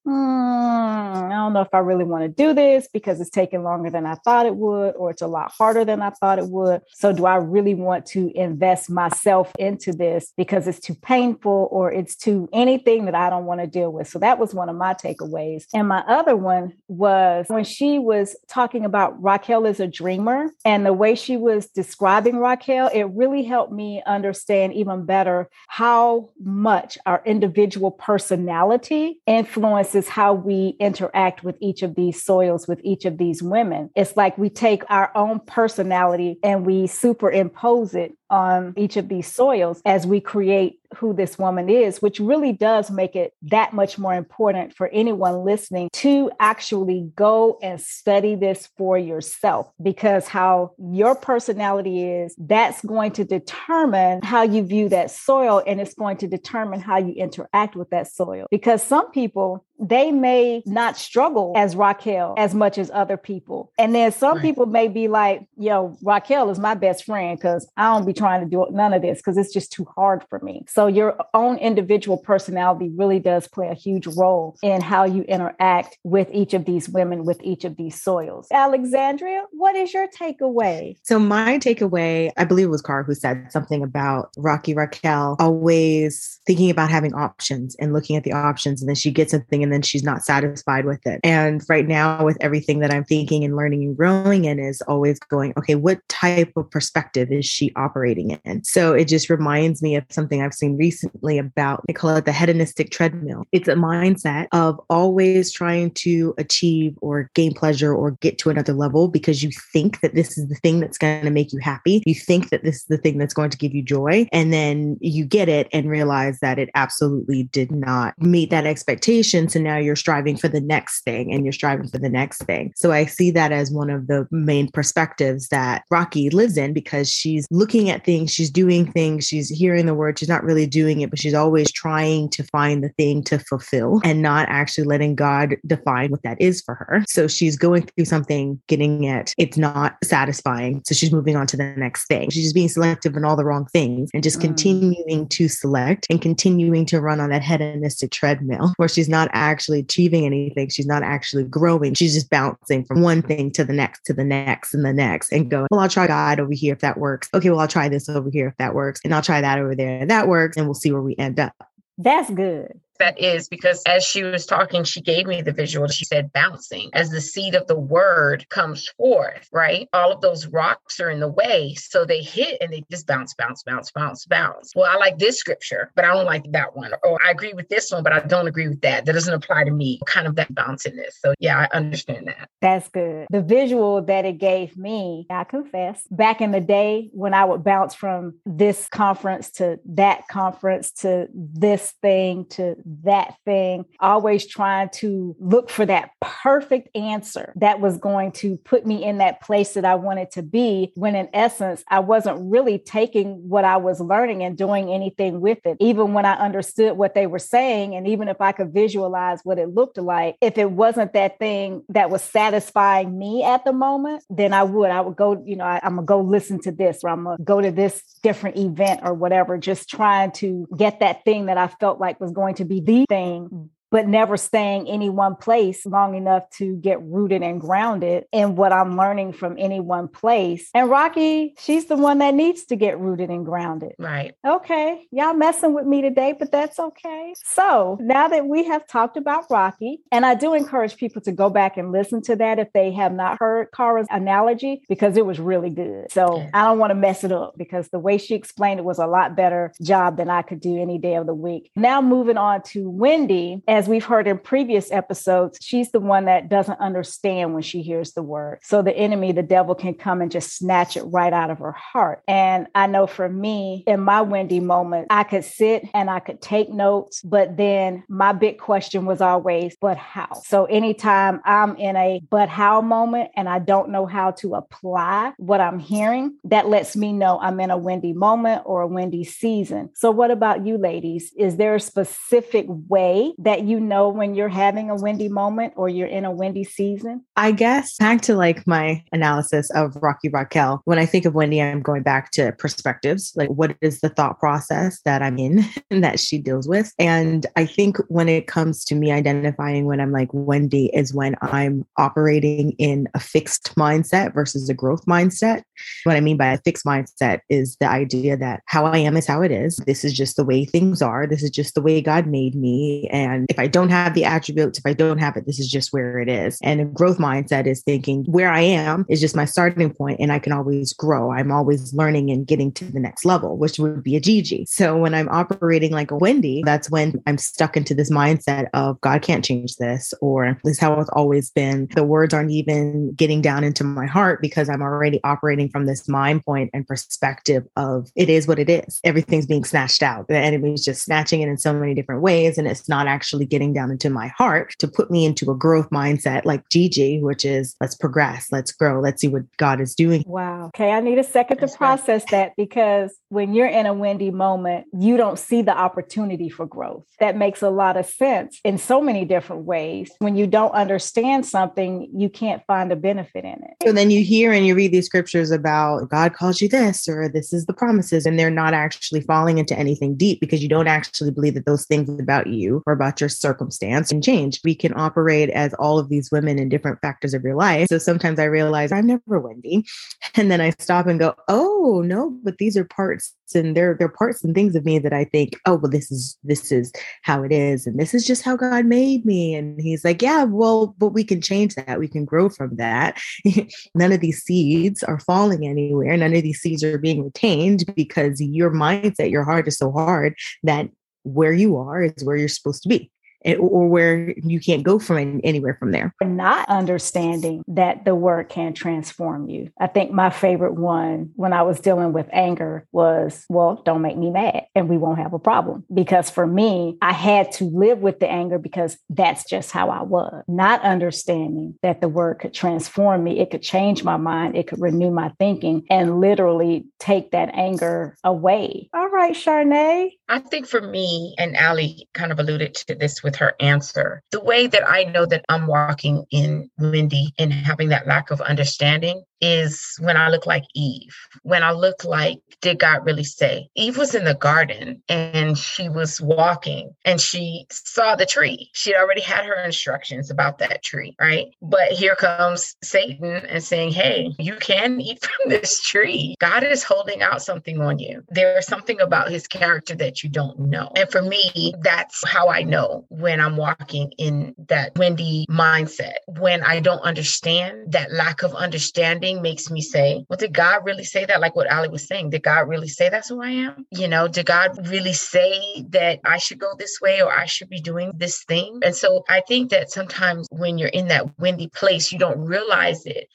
hmm, 0.09 1.25
I 1.25 1.29
don't 1.29 1.53
know 1.53 1.61
if 1.61 1.73
I 1.73 1.79
really 1.79 2.03
want 2.03 2.23
to 2.23 2.29
do 2.29 2.53
this 2.53 2.87
because 2.91 3.21
it's 3.21 3.29
taking 3.29 3.63
longer 3.63 3.89
than 3.89 4.05
I 4.05 4.15
thought 4.15 4.45
it 4.45 4.55
would, 4.55 4.95
or 4.95 5.11
it's 5.11 5.21
a 5.21 5.27
lot 5.27 5.51
harder 5.51 5.85
than 5.85 6.01
I 6.01 6.09
thought 6.09 6.39
it 6.39 6.47
would. 6.47 6.81
So, 6.93 7.13
do 7.13 7.25
I 7.25 7.35
really 7.35 7.75
want 7.75 8.05
to 8.07 8.31
invest 8.35 8.89
myself 8.89 9.51
into 9.59 9.93
this 9.93 10.33
because 10.35 10.67
it's 10.67 10.79
too 10.79 10.95
painful 10.95 11.67
or 11.71 11.91
it's 11.91 12.15
too 12.15 12.49
anything 12.51 13.05
that 13.05 13.15
I 13.15 13.29
don't 13.29 13.45
want 13.45 13.61
to 13.61 13.67
deal 13.67 13.91
with? 13.91 14.07
So, 14.07 14.17
that 14.19 14.39
was 14.39 14.53
one 14.53 14.69
of 14.69 14.75
my 14.75 14.95
takeaways. 14.95 15.65
And 15.73 15.87
my 15.87 16.03
other 16.07 16.35
one 16.35 16.73
was 16.87 17.45
when 17.47 17.63
she 17.63 17.99
was 17.99 18.35
talking 18.47 18.85
about 18.85 19.21
Raquel 19.21 19.65
is 19.65 19.79
a 19.79 19.87
dreamer 19.87 20.49
and 20.65 20.85
the 20.85 20.93
way 20.93 21.13
she 21.13 21.37
was 21.37 21.67
describing 21.67 22.37
Raquel, 22.37 22.87
it 22.87 23.03
really 23.03 23.43
helped 23.43 23.73
me 23.73 24.01
understand 24.07 24.73
even 24.73 25.05
better 25.05 25.49
how 25.67 26.29
much 26.43 26.97
our 27.05 27.21
individual 27.25 27.91
personality 27.91 29.21
influences 29.27 29.98
how 30.07 30.33
we 30.33 30.75
interact 30.79 31.43
with 31.43 31.55
each 31.59 31.83
of 31.83 31.95
these 31.95 32.23
soils, 32.23 32.67
with 32.67 32.79
each 32.83 33.05
of 33.05 33.17
these 33.17 33.43
women. 33.43 33.89
It's 33.95 34.15
like 34.15 34.37
we 34.37 34.49
take 34.49 34.83
our 34.89 35.11
own 35.15 35.39
personality 35.41 36.39
and 36.43 36.65
we 36.65 36.87
superimpose 36.87 37.95
it 37.95 38.15
on 38.29 38.73
each 38.77 38.97
of 38.97 39.09
these 39.09 39.27
soils 39.27 39.81
as 39.85 40.05
we 40.05 40.19
create 40.19 40.79
who 40.97 41.13
this 41.13 41.37
woman 41.37 41.69
is, 41.69 42.01
which 42.01 42.19
really 42.19 42.51
does 42.51 42.89
make 42.89 43.15
it 43.15 43.33
that 43.43 43.73
much 43.73 43.97
more 43.97 44.15
important 44.15 44.75
for 44.75 44.87
anyone 44.87 45.43
listening 45.43 45.89
to 45.93 46.31
actually 46.39 47.11
go 47.15 47.59
and 47.61 47.79
study 47.79 48.35
this 48.35 48.67
for 48.77 48.97
yourself 48.97 49.71
because 49.81 50.27
how 50.27 50.71
your 50.91 51.15
personality 51.15 52.03
is, 52.03 52.35
that's 52.37 52.81
going 52.83 53.11
to 53.11 53.23
determine 53.23 54.21
how 54.23 54.41
you 54.41 54.63
view 54.63 54.89
that 54.89 55.11
soil 55.11 55.61
and 55.67 55.79
it's 55.79 55.93
going 55.93 56.17
to 56.17 56.27
determine 56.27 56.79
how 56.79 56.97
you 56.97 57.13
interact 57.13 57.75
with 57.75 57.89
that 57.91 58.07
soil. 58.11 58.47
Because 58.49 58.81
some 58.81 59.11
people, 59.11 59.65
they 59.79 60.11
may 60.11 60.61
not 60.65 60.97
struggle 60.97 61.53
as 61.55 61.75
Raquel 61.75 62.35
as 62.37 62.53
much 62.53 62.77
as 62.77 62.91
other 62.93 63.15
people. 63.15 63.71
And 63.77 63.95
then 63.95 64.11
some 64.11 64.35
right. 64.35 64.41
people 64.41 64.65
may 64.65 64.87
be 64.87 65.07
like, 65.07 65.47
yo, 65.55 65.97
Raquel 66.03 66.49
is 66.49 66.59
my 66.59 66.73
best 66.73 67.05
friend 67.05 67.37
because 67.37 67.69
I 67.77 67.93
don't 67.93 68.05
be 68.05 68.13
trying 68.19 68.41
to 68.41 68.49
do 68.49 68.67
none 68.69 68.93
of 68.93 69.01
this 69.01 69.19
because 69.19 69.37
it's 69.37 69.53
just 69.53 69.71
too 69.71 69.87
hard 69.95 70.23
for 70.29 70.39
me. 70.39 70.65
So 70.67 70.87
your 70.87 71.17
own 71.33 71.57
individual 71.57 72.17
personality 72.17 72.91
really 72.95 73.19
does 73.19 73.47
play 73.47 73.69
a 73.69 73.73
huge 73.73 74.05
role 74.05 74.57
in 74.61 74.81
how 74.81 75.05
you 75.05 75.23
interact 75.23 75.97
with 76.03 76.27
each 76.31 76.53
of 76.53 76.65
these 76.65 76.89
women, 76.89 77.25
with 77.25 77.41
each 77.41 77.63
of 77.63 77.77
these 77.77 77.99
soils. 77.99 78.47
Alexandria, 78.51 79.45
what 79.51 79.75
is 79.75 79.93
your 79.93 80.07
takeaway? 80.09 80.97
So 81.03 81.17
my 81.17 81.57
takeaway, 81.59 82.31
I 82.37 82.43
believe 82.43 82.65
it 82.65 82.71
was 82.71 82.81
Kara 82.81 83.03
who 83.03 83.15
said 83.15 83.51
something 83.51 83.81
about 83.81 84.29
Rocky 84.37 84.73
Raquel 84.73 85.37
always 85.39 86.39
thinking 86.45 86.69
about 86.69 86.89
having 86.89 87.13
options 87.13 87.75
and 87.79 87.93
looking 87.93 88.17
at 88.17 88.23
the 88.23 88.33
options 88.33 88.81
and 88.81 88.89
then 88.89 88.95
she 88.95 89.11
gets 89.11 89.31
something 89.31 89.63
and 89.63 89.71
then 89.71 89.81
she's 89.81 90.03
not 90.03 90.23
satisfied 90.23 90.85
with 90.85 91.05
it. 91.07 91.21
And 91.23 91.63
right 91.69 91.87
now 91.87 92.25
with 92.25 92.37
everything 92.41 92.79
that 92.79 92.91
I'm 92.91 93.05
thinking 93.05 93.45
and 93.45 93.55
learning 93.55 93.83
and 93.83 93.95
growing 93.95 94.45
in 94.45 94.59
is 94.59 94.81
always 94.81 95.19
going, 95.19 95.53
okay, 95.57 95.75
what 95.75 96.05
type 96.09 96.51
of 96.57 96.69
perspective 96.69 97.31
is 97.31 97.45
she 97.45 97.71
operating 97.77 98.08
in? 98.17 98.63
So 98.63 98.93
it 98.93 99.05
just 99.05 99.29
reminds 99.29 99.81
me 99.81 99.95
of 99.95 100.05
something 100.09 100.41
I've 100.41 100.53
seen 100.53 100.77
recently 100.77 101.37
about, 101.37 101.83
they 101.87 101.93
call 101.93 102.15
it 102.15 102.25
the 102.25 102.33
hedonistic 102.33 102.91
treadmill. 102.91 103.45
It's 103.51 103.67
a 103.67 103.75
mindset 103.75 104.47
of 104.51 104.79
always 104.89 105.51
trying 105.51 105.91
to 105.91 106.33
achieve 106.37 106.95
or 107.01 107.29
gain 107.35 107.53
pleasure 107.53 107.93
or 107.93 108.11
get 108.21 108.37
to 108.39 108.49
another 108.49 108.73
level 108.73 109.07
because 109.07 109.43
you 109.43 109.51
think 109.71 110.01
that 110.01 110.15
this 110.15 110.37
is 110.37 110.47
the 110.47 110.55
thing 110.55 110.79
that's 110.79 110.97
going 110.97 111.23
to 111.23 111.31
make 111.31 111.53
you 111.53 111.59
happy. 111.59 112.03
You 112.05 112.15
think 112.15 112.49
that 112.49 112.63
this 112.63 112.77
is 112.77 112.85
the 112.85 112.97
thing 112.97 113.17
that's 113.17 113.33
going 113.33 113.49
to 113.49 113.57
give 113.57 113.73
you 113.73 113.83
joy. 113.83 114.27
And 114.31 114.51
then 114.53 114.97
you 115.01 115.25
get 115.25 115.49
it 115.49 115.67
and 115.71 115.89
realize 115.89 116.39
that 116.39 116.59
it 116.59 116.69
absolutely 116.75 117.43
did 117.43 117.71
not 117.71 118.13
meet 118.19 118.49
that 118.49 118.65
expectation. 118.65 119.49
So 119.49 119.59
now 119.59 119.77
you're 119.77 119.95
striving 119.95 120.37
for 120.37 120.47
the 120.47 120.61
next 120.61 121.03
thing 121.03 121.33
and 121.33 121.45
you're 121.45 121.53
striving 121.53 121.87
for 121.87 121.97
the 121.97 122.09
next 122.09 122.43
thing. 122.43 122.73
So 122.75 122.91
I 122.91 123.05
see 123.05 123.31
that 123.31 123.51
as 123.51 123.71
one 123.71 123.89
of 123.89 124.07
the 124.07 124.27
main 124.31 124.69
perspectives 124.71 125.47
that 125.49 125.83
Rocky 125.89 126.29
lives 126.29 126.57
in 126.57 126.73
because 126.73 127.09
she's 127.11 127.47
looking 127.51 127.89
at 127.89 127.98
things, 128.03 128.33
she's 128.33 128.49
doing 128.49 128.91
things, 128.91 129.27
she's 129.27 129.49
hearing 129.49 129.85
the 129.85 129.93
word, 129.93 130.19
she's 130.19 130.29
not 130.29 130.43
really 130.43 130.65
doing 130.65 131.01
it, 131.01 131.09
but 131.09 131.19
she's 131.19 131.33
always 131.33 131.71
trying 131.71 132.29
to 132.29 132.43
find 132.43 132.83
the 132.83 132.89
thing 132.89 133.23
to 133.25 133.39
fulfill 133.39 134.01
and 134.03 134.21
not 134.21 134.47
actually 134.49 134.85
letting 134.85 135.15
God 135.15 135.55
define 135.65 136.11
what 136.11 136.23
that 136.23 136.39
is 136.41 136.61
for 136.61 136.75
her. 136.75 137.03
So 137.07 137.27
she's 137.27 137.57
going 137.57 137.83
through 137.83 138.05
something, 138.05 138.61
getting 138.67 139.03
it, 139.03 139.33
it's 139.37 139.57
not 139.57 139.97
satisfying. 140.03 140.81
So 140.85 140.95
she's 140.95 141.11
moving 141.11 141.35
on 141.35 141.47
to 141.47 141.57
the 141.57 141.75
next 141.75 142.07
thing. 142.07 142.29
She's 142.29 142.43
just 142.43 142.55
being 142.55 142.69
selective 142.69 143.15
in 143.15 143.25
all 143.25 143.35
the 143.35 143.45
wrong 143.45 143.65
things 143.67 144.09
and 144.13 144.23
just 144.23 144.39
mm. 144.39 144.41
continuing 144.41 145.27
to 145.29 145.47
select 145.47 146.07
and 146.09 146.21
continuing 146.21 146.85
to 146.87 147.01
run 147.01 147.19
on 147.19 147.29
that 147.29 147.43
hedonistic 147.43 148.11
treadmill 148.11 148.73
where 148.77 148.89
she's 148.89 149.09
not 149.09 149.29
actually 149.33 149.79
achieving 149.79 150.25
anything. 150.25 150.69
She's 150.69 150.87
not 150.87 151.03
actually 151.03 151.43
growing. 151.43 151.93
She's 151.93 152.13
just 152.13 152.29
bouncing 152.29 152.85
from 152.85 153.01
one 153.01 153.21
thing 153.21 153.51
to 153.51 153.63
the 153.63 153.73
next, 153.73 154.03
to 154.05 154.13
the 154.13 154.23
next, 154.23 154.73
and 154.73 154.85
the 154.85 154.93
next, 154.93 155.31
and 155.31 155.49
going, 155.49 155.67
well, 155.71 155.81
I'll 155.81 155.89
try 155.89 156.07
God 156.07 156.39
over 156.39 156.53
here 156.53 156.73
if 156.73 156.79
that 156.79 156.97
works. 156.97 157.29
Okay, 157.33 157.49
well, 157.49 157.59
I'll 157.59 157.67
try 157.67 157.88
this 157.89 158.09
over 158.09 158.29
here 158.31 158.47
if 158.47 158.57
that 158.57 158.73
works. 158.73 159.01
And 159.03 159.13
I'll 159.13 159.21
try 159.21 159.41
that 159.41 159.59
over 159.59 159.75
there. 159.75 159.99
And 159.99 160.09
that 160.09 160.27
works 160.27 160.57
and 160.57 160.65
we'll 160.65 160.73
see 160.73 160.91
where 160.91 161.01
we 161.01 161.15
end 161.17 161.39
up. 161.39 161.53
That's 161.97 162.29
good 162.29 162.79
that 162.99 163.19
is 163.19 163.47
because 163.49 163.81
as 163.87 164.03
she 164.03 164.23
was 164.23 164.45
talking, 164.45 164.83
she 164.83 165.01
gave 165.01 165.25
me 165.25 165.41
the 165.41 165.51
visual. 165.51 165.87
She 165.87 166.05
said 166.05 166.31
bouncing 166.31 166.89
as 166.93 167.09
the 167.09 167.21
seed 167.21 167.55
of 167.55 167.67
the 167.67 167.79
word 167.79 168.47
comes 168.49 168.87
forth, 168.97 169.47
right? 169.51 169.87
All 169.93 170.11
of 170.11 170.21
those 170.21 170.47
rocks 170.47 170.99
are 170.99 171.09
in 171.09 171.19
the 171.19 171.27
way. 171.27 171.75
So 171.75 172.05
they 172.05 172.21
hit 172.21 172.57
and 172.61 172.71
they 172.71 172.83
just 172.91 173.07
bounce, 173.07 173.33
bounce, 173.33 173.63
bounce, 173.63 173.91
bounce, 173.91 174.25
bounce. 174.25 174.73
Well, 174.75 174.91
I 174.91 174.97
like 174.97 175.17
this 175.17 175.37
scripture, 175.37 175.91
but 175.95 176.05
I 176.05 176.13
don't 176.13 176.25
like 176.25 176.51
that 176.51 176.75
one. 176.75 176.91
Or 177.03 177.17
I 177.25 177.31
agree 177.31 177.53
with 177.53 177.69
this 177.69 177.91
one, 177.91 178.03
but 178.03 178.13
I 178.13 178.19
don't 178.19 178.47
agree 178.47 178.67
with 178.67 178.81
that. 178.81 179.05
That 179.05 179.13
doesn't 179.13 179.33
apply 179.33 179.63
to 179.63 179.71
me. 179.71 179.99
Kind 180.05 180.27
of 180.27 180.35
that 180.35 180.53
bounciness. 180.53 181.13
So 181.23 181.33
yeah, 181.39 181.67
I 181.71 181.77
understand 181.77 182.27
that. 182.27 182.49
That's 182.61 182.89
good. 182.89 183.27
The 183.31 183.41
visual 183.41 184.01
that 184.03 184.25
it 184.25 184.37
gave 184.37 184.77
me, 184.77 185.25
I 185.29 185.43
confess, 185.43 186.05
back 186.11 186.41
in 186.41 186.51
the 186.51 186.59
day 186.59 187.09
when 187.13 187.33
I 187.33 187.45
would 187.45 187.63
bounce 187.63 187.93
from 187.93 188.39
this 188.45 188.87
conference 188.89 189.51
to 189.51 189.79
that 189.85 190.27
conference 190.27 190.91
to 190.91 191.27
this 191.33 191.93
thing 192.01 192.45
to 192.51 192.75
that 193.03 193.35
thing, 193.45 193.85
always 193.99 194.45
trying 194.45 194.89
to 194.89 195.35
look 195.39 195.69
for 195.69 195.85
that 195.85 196.11
perfect 196.21 196.95
answer 196.95 197.53
that 197.57 197.79
was 197.79 197.97
going 197.97 198.31
to 198.31 198.57
put 198.57 198.85
me 198.85 199.03
in 199.03 199.19
that 199.19 199.41
place 199.41 199.73
that 199.73 199.85
I 199.85 199.95
wanted 199.95 200.31
to 200.31 200.41
be. 200.41 200.91
When 200.95 201.15
in 201.15 201.29
essence, 201.33 201.83
I 201.87 201.99
wasn't 201.99 202.51
really 202.51 202.79
taking 202.79 203.49
what 203.49 203.65
I 203.65 203.77
was 203.77 203.99
learning 203.99 204.43
and 204.43 204.57
doing 204.57 204.91
anything 204.91 205.41
with 205.41 205.59
it. 205.65 205.77
Even 205.79 206.13
when 206.13 206.25
I 206.25 206.33
understood 206.33 206.97
what 206.97 207.13
they 207.13 207.27
were 207.27 207.39
saying, 207.39 207.95
and 207.95 208.07
even 208.07 208.27
if 208.27 208.41
I 208.41 208.51
could 208.51 208.73
visualize 208.73 209.41
what 209.43 209.59
it 209.59 209.73
looked 209.73 209.97
like, 209.97 210.35
if 210.41 210.57
it 210.57 210.71
wasn't 210.71 211.13
that 211.13 211.39
thing 211.39 211.83
that 211.89 212.09
was 212.09 212.21
satisfying 212.23 213.17
me 213.17 213.43
at 213.43 213.65
the 213.65 213.73
moment, 213.73 214.23
then 214.29 214.53
I 214.53 214.63
would. 214.63 214.89
I 214.89 215.01
would 215.01 215.15
go, 215.15 215.43
you 215.45 215.55
know, 215.55 215.65
I, 215.65 215.79
I'm 215.83 215.95
gonna 215.95 216.05
go 216.05 216.21
listen 216.21 216.59
to 216.61 216.71
this 216.71 217.03
or 217.03 217.09
I'm 217.09 217.23
gonna 217.23 217.37
go 217.43 217.61
to 217.61 217.71
this 217.71 218.01
different 218.23 218.57
event 218.57 219.01
or 219.03 219.13
whatever, 219.13 219.57
just 219.57 219.89
trying 219.89 220.31
to 220.31 220.67
get 220.75 220.99
that 220.99 221.23
thing 221.25 221.47
that 221.47 221.57
I 221.57 221.67
felt 221.67 221.99
like 221.99 222.19
was 222.19 222.31
going 222.31 222.55
to 222.55 222.65
be 222.65 222.78
the 222.79 223.05
thing 223.09 223.69
but 223.91 224.07
never 224.07 224.37
staying 224.37 224.87
any 224.87 225.09
one 225.09 225.35
place 225.35 225.85
long 225.85 226.15
enough 226.15 226.49
to 226.51 226.75
get 226.77 227.01
rooted 227.01 227.41
and 227.41 227.59
grounded 227.59 228.25
in 228.31 228.55
what 228.55 228.71
I'm 228.71 228.97
learning 228.97 229.33
from 229.33 229.55
any 229.57 229.79
one 229.79 230.07
place. 230.07 230.69
And 230.73 230.89
Rocky, 230.89 231.55
she's 231.59 231.85
the 231.85 231.95
one 231.95 232.19
that 232.19 232.33
needs 232.33 232.65
to 232.65 232.75
get 232.75 232.99
rooted 232.99 233.29
and 233.29 233.45
grounded. 233.45 233.93
Right. 233.97 234.35
Okay. 234.45 235.07
Y'all 235.11 235.33
messing 235.33 235.73
with 235.73 235.85
me 235.85 236.01
today, 236.01 236.35
but 236.37 236.51
that's 236.51 236.79
okay. 236.79 237.33
So 237.43 237.97
now 237.99 238.27
that 238.27 238.45
we 238.45 238.65
have 238.65 238.87
talked 238.87 239.17
about 239.17 239.45
Rocky, 239.49 240.01
and 240.11 240.25
I 240.25 240.35
do 240.35 240.53
encourage 240.53 240.97
people 240.97 241.21
to 241.23 241.31
go 241.31 241.49
back 241.49 241.77
and 241.77 241.91
listen 241.91 242.21
to 242.23 242.35
that 242.37 242.59
if 242.59 242.71
they 242.73 242.91
have 242.91 243.13
not 243.13 243.37
heard 243.39 243.69
Kara's 243.75 244.07
analogy, 244.09 244.83
because 244.87 245.17
it 245.17 245.25
was 245.25 245.39
really 245.39 245.69
good. 245.69 246.11
So 246.11 246.47
I 246.53 246.63
don't 246.65 246.79
want 246.79 246.91
to 246.91 246.95
mess 246.95 247.23
it 247.23 247.31
up 247.31 247.55
because 247.57 247.89
the 247.89 247.99
way 247.99 248.17
she 248.17 248.35
explained 248.35 248.79
it 248.79 248.83
was 248.83 248.99
a 248.99 249.07
lot 249.07 249.35
better 249.35 249.73
job 249.81 250.17
than 250.17 250.29
I 250.29 250.41
could 250.41 250.59
do 250.59 250.79
any 250.79 250.97
day 250.97 251.15
of 251.15 251.25
the 251.25 251.33
week. 251.33 251.71
Now 251.75 252.01
moving 252.01 252.37
on 252.37 252.61
to 252.63 252.89
Wendy. 252.89 253.61
And 253.67 253.78
as 253.79 253.87
we've 253.87 254.03
heard 254.03 254.27
in 254.27 254.37
previous 254.37 254.91
episodes, 254.91 255.57
she's 255.61 255.91
the 255.91 256.01
one 256.01 256.25
that 256.25 256.49
doesn't 256.49 256.81
understand 256.81 257.53
when 257.53 257.63
she 257.63 257.81
hears 257.81 258.11
the 258.11 258.21
word. 258.21 258.59
So 258.61 258.81
the 258.81 258.91
enemy, 258.91 259.31
the 259.31 259.41
devil, 259.41 259.73
can 259.73 259.93
come 259.93 260.19
and 260.21 260.29
just 260.29 260.57
snatch 260.57 260.97
it 260.97 261.03
right 261.03 261.31
out 261.31 261.49
of 261.49 261.59
her 261.59 261.71
heart. 261.71 262.21
And 262.27 262.67
I 262.75 262.87
know 262.87 263.07
for 263.07 263.29
me, 263.29 263.85
in 263.87 264.01
my 264.01 264.19
Wendy 264.19 264.59
moment, 264.59 265.07
I 265.09 265.23
could 265.23 265.45
sit 265.45 265.85
and 265.93 266.09
I 266.09 266.19
could 266.19 266.41
take 266.41 266.69
notes, 266.69 267.21
but 267.21 267.55
then 267.55 268.03
my 268.09 268.33
big 268.33 268.59
question 268.59 269.05
was 269.05 269.21
always, 269.21 269.77
but 269.79 269.95
how? 269.95 270.33
So 270.43 270.65
anytime 270.65 271.39
I'm 271.45 271.77
in 271.77 271.95
a 271.95 272.19
but 272.29 272.49
how 272.49 272.81
moment 272.81 273.31
and 273.37 273.47
I 273.47 273.59
don't 273.59 273.91
know 273.91 274.05
how 274.05 274.31
to 274.31 274.55
apply 274.55 275.31
what 275.37 275.61
I'm 275.61 275.79
hearing, 275.79 276.37
that 276.43 276.67
lets 276.67 276.97
me 276.97 277.13
know 277.13 277.39
I'm 277.39 277.61
in 277.61 277.71
a 277.71 277.77
Wendy 277.77 278.11
moment 278.11 278.63
or 278.65 278.81
a 278.81 278.87
Wendy 278.87 279.23
season. 279.23 279.91
So 279.95 280.11
what 280.11 280.31
about 280.31 280.65
you 280.65 280.77
ladies? 280.77 281.31
Is 281.37 281.55
there 281.55 281.75
a 281.75 281.79
specific 281.79 282.65
way 282.67 283.31
that 283.37 283.68
you 283.69 283.79
know 283.79 284.09
when 284.09 284.35
you're 284.35 284.49
having 284.49 284.89
a 284.89 284.95
Wendy 284.95 285.29
moment 285.29 285.73
or 285.75 285.89
you're 285.89 286.07
in 286.07 286.25
a 286.25 286.31
Wendy 286.31 286.63
season? 286.63 287.23
I 287.35 287.51
guess 287.51 287.97
back 287.97 288.21
to 288.21 288.35
like 288.35 288.65
my 288.65 289.03
analysis 289.11 289.69
of 289.71 289.95
Rocky 290.01 290.29
Raquel. 290.29 290.81
When 290.85 290.99
I 290.99 291.05
think 291.05 291.25
of 291.25 291.35
Wendy, 291.35 291.61
I'm 291.61 291.81
going 291.81 292.03
back 292.03 292.31
to 292.31 292.51
perspectives. 292.53 293.33
Like, 293.35 293.49
what 293.49 293.75
is 293.81 294.01
the 294.01 294.09
thought 294.09 294.39
process 294.39 294.99
that 295.05 295.21
I'm 295.21 295.37
in 295.37 295.63
and 295.91 296.03
that 296.03 296.19
she 296.19 296.37
deals 296.37 296.67
with? 296.67 296.93
And 296.99 297.45
I 297.55 297.65
think 297.65 297.97
when 298.07 298.29
it 298.29 298.47
comes 298.47 298.83
to 298.85 298.95
me 298.95 299.11
identifying 299.11 299.85
when 299.85 299.99
I'm 299.99 300.11
like 300.11 300.29
Wendy 300.33 300.87
is 300.93 301.13
when 301.13 301.35
I'm 301.41 301.85
operating 301.97 302.71
in 302.73 303.07
a 303.13 303.19
fixed 303.19 303.75
mindset 303.75 304.33
versus 304.33 304.69
a 304.69 304.73
growth 304.73 305.05
mindset. 305.05 305.63
What 306.03 306.15
I 306.15 306.21
mean 306.21 306.37
by 306.37 306.47
a 306.47 306.57
fixed 306.59 306.85
mindset 306.85 307.41
is 307.49 307.75
the 307.79 307.87
idea 307.87 308.37
that 308.37 308.61
how 308.65 308.85
I 308.85 308.97
am 308.97 309.17
is 309.17 309.27
how 309.27 309.41
it 309.41 309.51
is. 309.51 309.77
This 309.85 310.03
is 310.03 310.13
just 310.13 310.35
the 310.35 310.45
way 310.45 310.65
things 310.65 311.01
are. 311.01 311.27
This 311.27 311.43
is 311.43 311.49
just 311.49 311.75
the 311.75 311.81
way 311.81 312.01
God 312.01 312.27
made 312.27 312.55
me. 312.55 313.07
And 313.11 313.45
if 313.49 313.59
I 313.59 313.67
don't 313.67 313.89
have 313.89 314.13
the 314.13 314.25
attributes, 314.25 314.79
if 314.79 314.85
I 314.85 314.93
don't 314.93 315.17
have 315.17 315.37
it, 315.37 315.45
this 315.45 315.59
is 315.59 315.69
just 315.69 315.93
where 315.93 316.19
it 316.19 316.29
is. 316.29 316.57
And 316.63 316.81
a 316.81 316.85
growth 316.85 317.17
mindset 317.17 317.67
is 317.67 317.81
thinking 317.81 318.25
where 318.25 318.51
I 318.51 318.61
am 318.61 319.05
is 319.09 319.19
just 319.19 319.35
my 319.35 319.45
starting 319.45 319.93
point 319.93 320.19
and 320.19 320.31
I 320.31 320.39
can 320.39 320.53
always 320.53 320.93
grow. 320.93 321.31
I'm 321.31 321.51
always 321.51 321.93
learning 321.93 322.29
and 322.29 322.45
getting 322.45 322.71
to 322.73 322.85
the 322.85 322.99
next 322.99 323.25
level, 323.25 323.57
which 323.57 323.79
would 323.79 324.03
be 324.03 324.15
a 324.15 324.19
Gigi. 324.19 324.65
So 324.67 324.97
when 324.97 325.13
I'm 325.13 325.29
operating 325.29 325.91
like 325.91 326.11
a 326.11 326.17
Wendy, 326.17 326.61
that's 326.65 326.89
when 326.89 327.21
I'm 327.27 327.37
stuck 327.37 327.77
into 327.77 327.93
this 327.93 328.11
mindset 328.11 328.67
of 328.73 328.99
God 329.01 329.21
can't 329.21 329.43
change 329.43 329.75
this 329.77 330.13
or 330.21 330.57
this 330.63 330.73
is 330.73 330.79
how 330.79 330.99
it's 330.99 331.09
always 331.11 331.49
been. 331.51 331.87
The 331.95 332.03
words 332.03 332.33
aren't 332.33 332.51
even 332.51 333.13
getting 333.13 333.41
down 333.41 333.63
into 333.63 333.83
my 333.83 334.05
heart 334.05 334.41
because 334.41 334.69
I'm 334.69 334.81
already 334.81 335.19
operating 335.23 335.68
from 335.69 335.85
this 335.85 336.07
mind 336.07 336.43
point 336.43 336.69
and 336.73 336.87
perspective 336.87 337.65
of 337.75 338.09
it 338.15 338.29
is 338.29 338.47
what 338.47 338.59
it 338.59 338.69
is. 338.69 338.99
Everything's 339.03 339.45
being 339.45 339.63
snatched 339.63 340.03
out. 340.03 340.27
The 340.27 340.37
enemy's 340.37 340.83
just 340.83 341.03
snatching 341.03 341.41
it 341.41 341.47
in 341.47 341.57
so 341.57 341.73
many 341.73 341.93
different 341.93 342.21
ways. 342.21 342.57
And 342.57 342.67
it's 342.67 342.89
not 342.89 343.07
actually 343.07 343.45
getting 343.45 343.73
down 343.73 343.91
into 343.91 344.09
my 344.09 344.27
heart 344.27 344.73
to 344.79 344.87
put 344.87 345.11
me 345.11 345.25
into 345.25 345.51
a 345.51 345.55
growth 345.55 345.89
mindset 345.89 346.45
like 346.45 346.67
Gigi, 346.69 347.19
which 347.21 347.45
is 347.45 347.75
let's 347.81 347.95
progress, 347.95 348.47
let's 348.51 348.71
grow, 348.71 349.01
let's 349.01 349.21
see 349.21 349.27
what 349.27 349.43
God 349.57 349.81
is 349.81 349.95
doing. 349.95 350.23
Wow. 350.25 350.67
Okay. 350.67 350.91
I 350.91 350.99
need 350.99 351.17
a 351.17 351.23
second 351.23 351.57
to 351.57 351.67
process 351.67 352.23
that 352.31 352.53
because 352.57 353.15
when 353.29 353.53
you're 353.53 353.67
in 353.67 353.85
a 353.85 353.93
Wendy 353.93 354.31
moment, 354.31 354.87
you 354.93 355.17
don't 355.17 355.39
see 355.39 355.61
the 355.61 355.77
opportunity 355.77 356.49
for 356.49 356.65
growth. 356.65 357.05
That 357.19 357.37
makes 357.37 357.61
a 357.61 357.69
lot 357.69 357.97
of 357.97 358.05
sense 358.05 358.59
in 358.63 358.77
so 358.77 359.01
many 359.01 359.25
different 359.25 359.63
ways. 359.63 360.11
When 360.19 360.35
you 360.35 360.47
don't 360.47 360.71
understand 360.71 361.45
something, 361.45 362.09
you 362.13 362.29
can't 362.29 362.63
find 362.65 362.91
a 362.91 362.95
benefit 362.95 363.45
in 363.45 363.51
it. 363.51 363.75
So 363.83 363.91
then 363.91 364.09
you 364.09 364.23
hear 364.23 364.51
and 364.51 364.65
you 364.65 364.75
read 364.75 364.91
these 364.91 365.05
scriptures 365.05 365.51
about 365.59 366.09
God 366.09 366.33
calls 366.33 366.61
you 366.61 366.69
this 366.69 367.07
or 367.07 367.27
this 367.29 367.53
is 367.53 367.65
the 367.65 367.73
promises, 367.73 368.25
and 368.25 368.39
they're 368.39 368.49
not 368.49 368.73
actually 368.73 369.21
falling 369.21 369.57
into 369.57 369.77
anything 369.77 370.15
deep 370.15 370.39
because 370.39 370.63
you 370.63 370.69
don't 370.69 370.87
actually 370.87 371.31
believe 371.31 371.53
that 371.55 371.65
those 371.65 371.85
things 371.85 372.09
about 372.19 372.47
you 372.47 372.81
or 372.85 372.93
about 372.93 373.19
your 373.19 373.29
circumstance 373.29 374.09
can 374.09 374.21
change. 374.21 374.59
We 374.63 374.75
can 374.75 374.93
operate 374.95 375.49
as 375.49 375.73
all 375.75 375.99
of 375.99 376.09
these 376.09 376.31
women 376.31 376.57
in 376.57 376.69
different 376.69 376.99
factors 377.01 377.33
of 377.33 377.43
your 377.43 377.55
life. 377.55 377.87
So 377.89 377.97
sometimes 377.97 378.39
I 378.39 378.45
realize 378.45 378.91
I'm 378.91 379.07
never 379.07 379.39
Wendy. 379.39 379.85
And 380.35 380.51
then 380.51 380.61
I 380.61 380.69
stop 380.79 381.07
and 381.07 381.19
go, 381.19 381.35
oh 381.47 382.01
no, 382.05 382.29
but 382.43 382.59
these 382.59 382.77
are 382.77 382.85
parts 382.85 383.33
and 383.55 383.75
there 383.75 383.97
are 383.99 384.09
parts 384.09 384.43
and 384.43 384.53
things 384.53 384.75
of 384.75 384.85
me 384.85 384.99
that 384.99 385.13
I 385.13 385.25
think, 385.25 385.59
oh, 385.65 385.75
well, 385.75 385.91
this 385.91 386.11
is 386.11 386.37
this 386.43 386.71
is 386.71 386.91
how 387.23 387.43
it 387.43 387.51
is, 387.51 387.87
and 387.87 387.99
this 387.99 388.13
is 388.13 388.25
just 388.25 388.43
how 388.43 388.55
God 388.55 388.85
made 388.85 389.25
me. 389.25 389.55
And 389.55 389.79
he's 389.81 390.03
like, 390.03 390.21
Yeah, 390.21 390.43
well, 390.43 390.95
but 390.97 391.09
we 391.09 391.23
can 391.23 391.41
change 391.41 391.75
that. 391.75 391.99
We 391.99 392.07
can 392.07 392.25
grow 392.25 392.49
from 392.49 392.75
that. 392.77 393.19
None 393.95 394.11
of 394.11 394.19
these 394.19 394.43
seeds 394.43 395.03
are 395.03 395.19
falling 395.19 395.48
anywhere. 395.57 396.15
None 396.15 396.35
of 396.35 396.43
these 396.43 396.59
seeds 396.59 396.83
are 396.83 396.97
being 396.97 397.23
retained 397.23 397.83
because 397.95 398.41
your 398.41 398.71
mindset, 398.71 399.31
your 399.31 399.43
heart 399.43 399.67
is 399.67 399.77
so 399.77 399.91
hard 399.91 400.35
that 400.63 400.89
where 401.23 401.53
you 401.53 401.77
are 401.77 402.03
is 402.03 402.23
where 402.23 402.35
you're 402.35 402.47
supposed 402.47 402.83
to 402.83 402.89
be 402.89 403.11
Eh, 403.45 403.55
or 403.55 403.87
where 403.87 404.31
you 404.43 404.59
can't 404.59 404.83
go 404.83 404.99
from 404.99 405.39
anywhere 405.43 405.75
from 405.79 405.91
there. 405.91 406.13
Not 406.21 406.67
understanding 406.67 407.63
that 407.67 408.03
the 408.03 408.15
word 408.15 408.49
can 408.49 408.73
transform 408.73 409.47
you. 409.47 409.71
I 409.79 409.87
think 409.87 410.11
my 410.11 410.29
favorite 410.29 410.73
one 410.73 411.31
when 411.35 411.53
I 411.53 411.61
was 411.61 411.79
dealing 411.79 412.11
with 412.11 412.27
anger 412.33 412.85
was, 412.91 413.45
well, 413.47 413.81
don't 413.85 414.01
make 414.01 414.17
me 414.17 414.29
mad 414.29 414.63
and 414.75 414.89
we 414.89 414.97
won't 414.97 415.19
have 415.19 415.33
a 415.33 415.39
problem. 415.39 415.85
Because 415.93 416.29
for 416.29 416.45
me, 416.45 416.97
I 417.01 417.13
had 417.13 417.51
to 417.53 417.65
live 417.65 417.99
with 417.99 418.19
the 418.19 418.29
anger 418.29 418.59
because 418.59 418.97
that's 419.09 419.45
just 419.45 419.71
how 419.71 419.89
I 419.89 420.03
was. 420.03 420.43
Not 420.47 420.81
understanding 420.81 421.75
that 421.81 422.01
the 422.01 422.09
word 422.09 422.39
could 422.39 422.53
transform 422.53 423.23
me, 423.23 423.39
it 423.39 423.51
could 423.51 423.61
change 423.61 424.03
my 424.03 424.17
mind, 424.17 424.57
it 424.57 424.67
could 424.67 424.81
renew 424.81 425.11
my 425.11 425.31
thinking 425.39 425.85
and 425.89 426.19
literally 426.19 426.87
take 426.99 427.31
that 427.31 427.51
anger 427.53 428.17
away. 428.23 428.89
Right, 429.19 429.35
Charnay. 429.35 430.11
I 430.29 430.39
think 430.39 430.65
for 430.65 430.79
me, 430.79 431.35
and 431.37 431.57
Ali 431.57 432.07
kind 432.13 432.31
of 432.31 432.39
alluded 432.39 432.73
to 432.75 432.95
this 432.95 433.21
with 433.21 433.35
her 433.35 433.53
answer, 433.59 434.21
the 434.31 434.39
way 434.39 434.67
that 434.67 434.89
I 434.89 435.03
know 435.03 435.25
that 435.25 435.43
I'm 435.49 435.67
walking 435.67 436.25
in 436.31 436.69
Wendy 436.77 437.33
and 437.37 437.51
having 437.51 437.89
that 437.89 438.07
lack 438.07 438.31
of 438.31 438.39
understanding 438.39 439.25
is 439.41 439.95
when 439.99 440.17
I 440.17 440.29
look 440.29 440.45
like 440.45 440.65
Eve, 440.75 441.15
when 441.43 441.63
I 441.63 441.71
look 441.71 442.03
like, 442.03 442.39
did 442.61 442.79
God 442.79 443.05
really 443.05 443.23
say? 443.23 443.69
Eve 443.75 443.97
was 443.97 444.13
in 444.13 444.25
the 444.25 444.35
garden 444.35 445.01
and 445.07 445.57
she 445.57 445.89
was 445.89 446.19
walking 446.19 446.91
and 447.05 447.19
she 447.19 447.65
saw 447.71 448.15
the 448.15 448.25
tree. 448.25 448.69
She 448.73 448.95
already 448.95 449.21
had 449.21 449.45
her 449.45 449.63
instructions 449.63 450.29
about 450.29 450.59
that 450.59 450.83
tree, 450.83 451.15
right? 451.19 451.47
But 451.61 451.91
here 451.91 452.15
comes 452.15 452.75
Satan 452.83 453.45
and 453.47 453.63
saying, 453.63 453.91
hey, 453.91 454.33
you 454.39 454.55
can 454.55 454.99
eat 454.99 455.21
from 455.23 455.49
this 455.49 455.81
tree. 455.81 456.35
God 456.39 456.63
is 456.63 456.83
holding 456.83 457.21
out 457.21 457.41
something 457.41 457.81
on 457.81 457.99
you. 457.99 458.23
There's 458.29 458.67
something 458.67 458.99
about 459.09 459.31
his 459.31 459.47
character 459.47 459.95
that 459.95 460.23
you 460.23 460.29
don't 460.29 460.59
know. 460.59 460.91
And 460.95 461.09
for 461.09 461.23
me, 461.23 461.73
that's 461.81 462.21
how 462.29 462.47
I 462.47 462.61
know 462.61 463.07
when 463.09 463.41
I'm 463.41 463.57
walking 463.57 464.11
in 464.19 464.53
that 464.67 464.95
Wendy 464.99 465.47
mindset, 465.49 466.17
when 466.27 466.61
I 466.61 466.79
don't 466.79 467.01
understand 467.01 467.93
that 467.93 468.11
lack 468.11 468.43
of 468.43 468.53
understanding 468.53 469.41
makes 469.41 469.71
me 469.71 469.81
say, 469.81 470.23
well, 470.29 470.37
did 470.37 470.53
God 470.53 470.85
really 470.85 471.05
say 471.05 471.25
that? 471.25 471.41
Like 471.41 471.55
what 471.55 471.71
Ali 471.71 471.89
was 471.89 472.07
saying, 472.07 472.29
did 472.29 472.43
God 472.43 472.67
really 472.67 472.87
say 472.87 473.09
that's 473.09 473.29
who 473.29 473.41
I 473.41 473.49
am? 473.49 473.87
You 473.89 474.07
know, 474.07 474.27
did 474.27 474.45
God 474.45 474.87
really 474.87 475.13
say 475.13 475.83
that 475.89 476.19
I 476.23 476.37
should 476.37 476.59
go 476.59 476.73
this 476.77 476.99
way 477.01 477.23
or 477.23 477.35
I 477.35 477.45
should 477.45 477.69
be 477.69 477.81
doing 477.81 478.11
this 478.15 478.43
thing? 478.43 478.79
And 478.83 478.95
so 478.95 479.23
I 479.27 479.41
think 479.47 479.71
that 479.71 479.89
sometimes 479.89 480.47
when 480.51 480.77
you're 480.77 480.89
in 480.89 481.07
that 481.07 481.39
Wendy 481.39 481.67
place, 481.67 482.11
you 482.11 482.19
don't 482.19 482.45
realize 482.45 483.07
it 483.07 483.27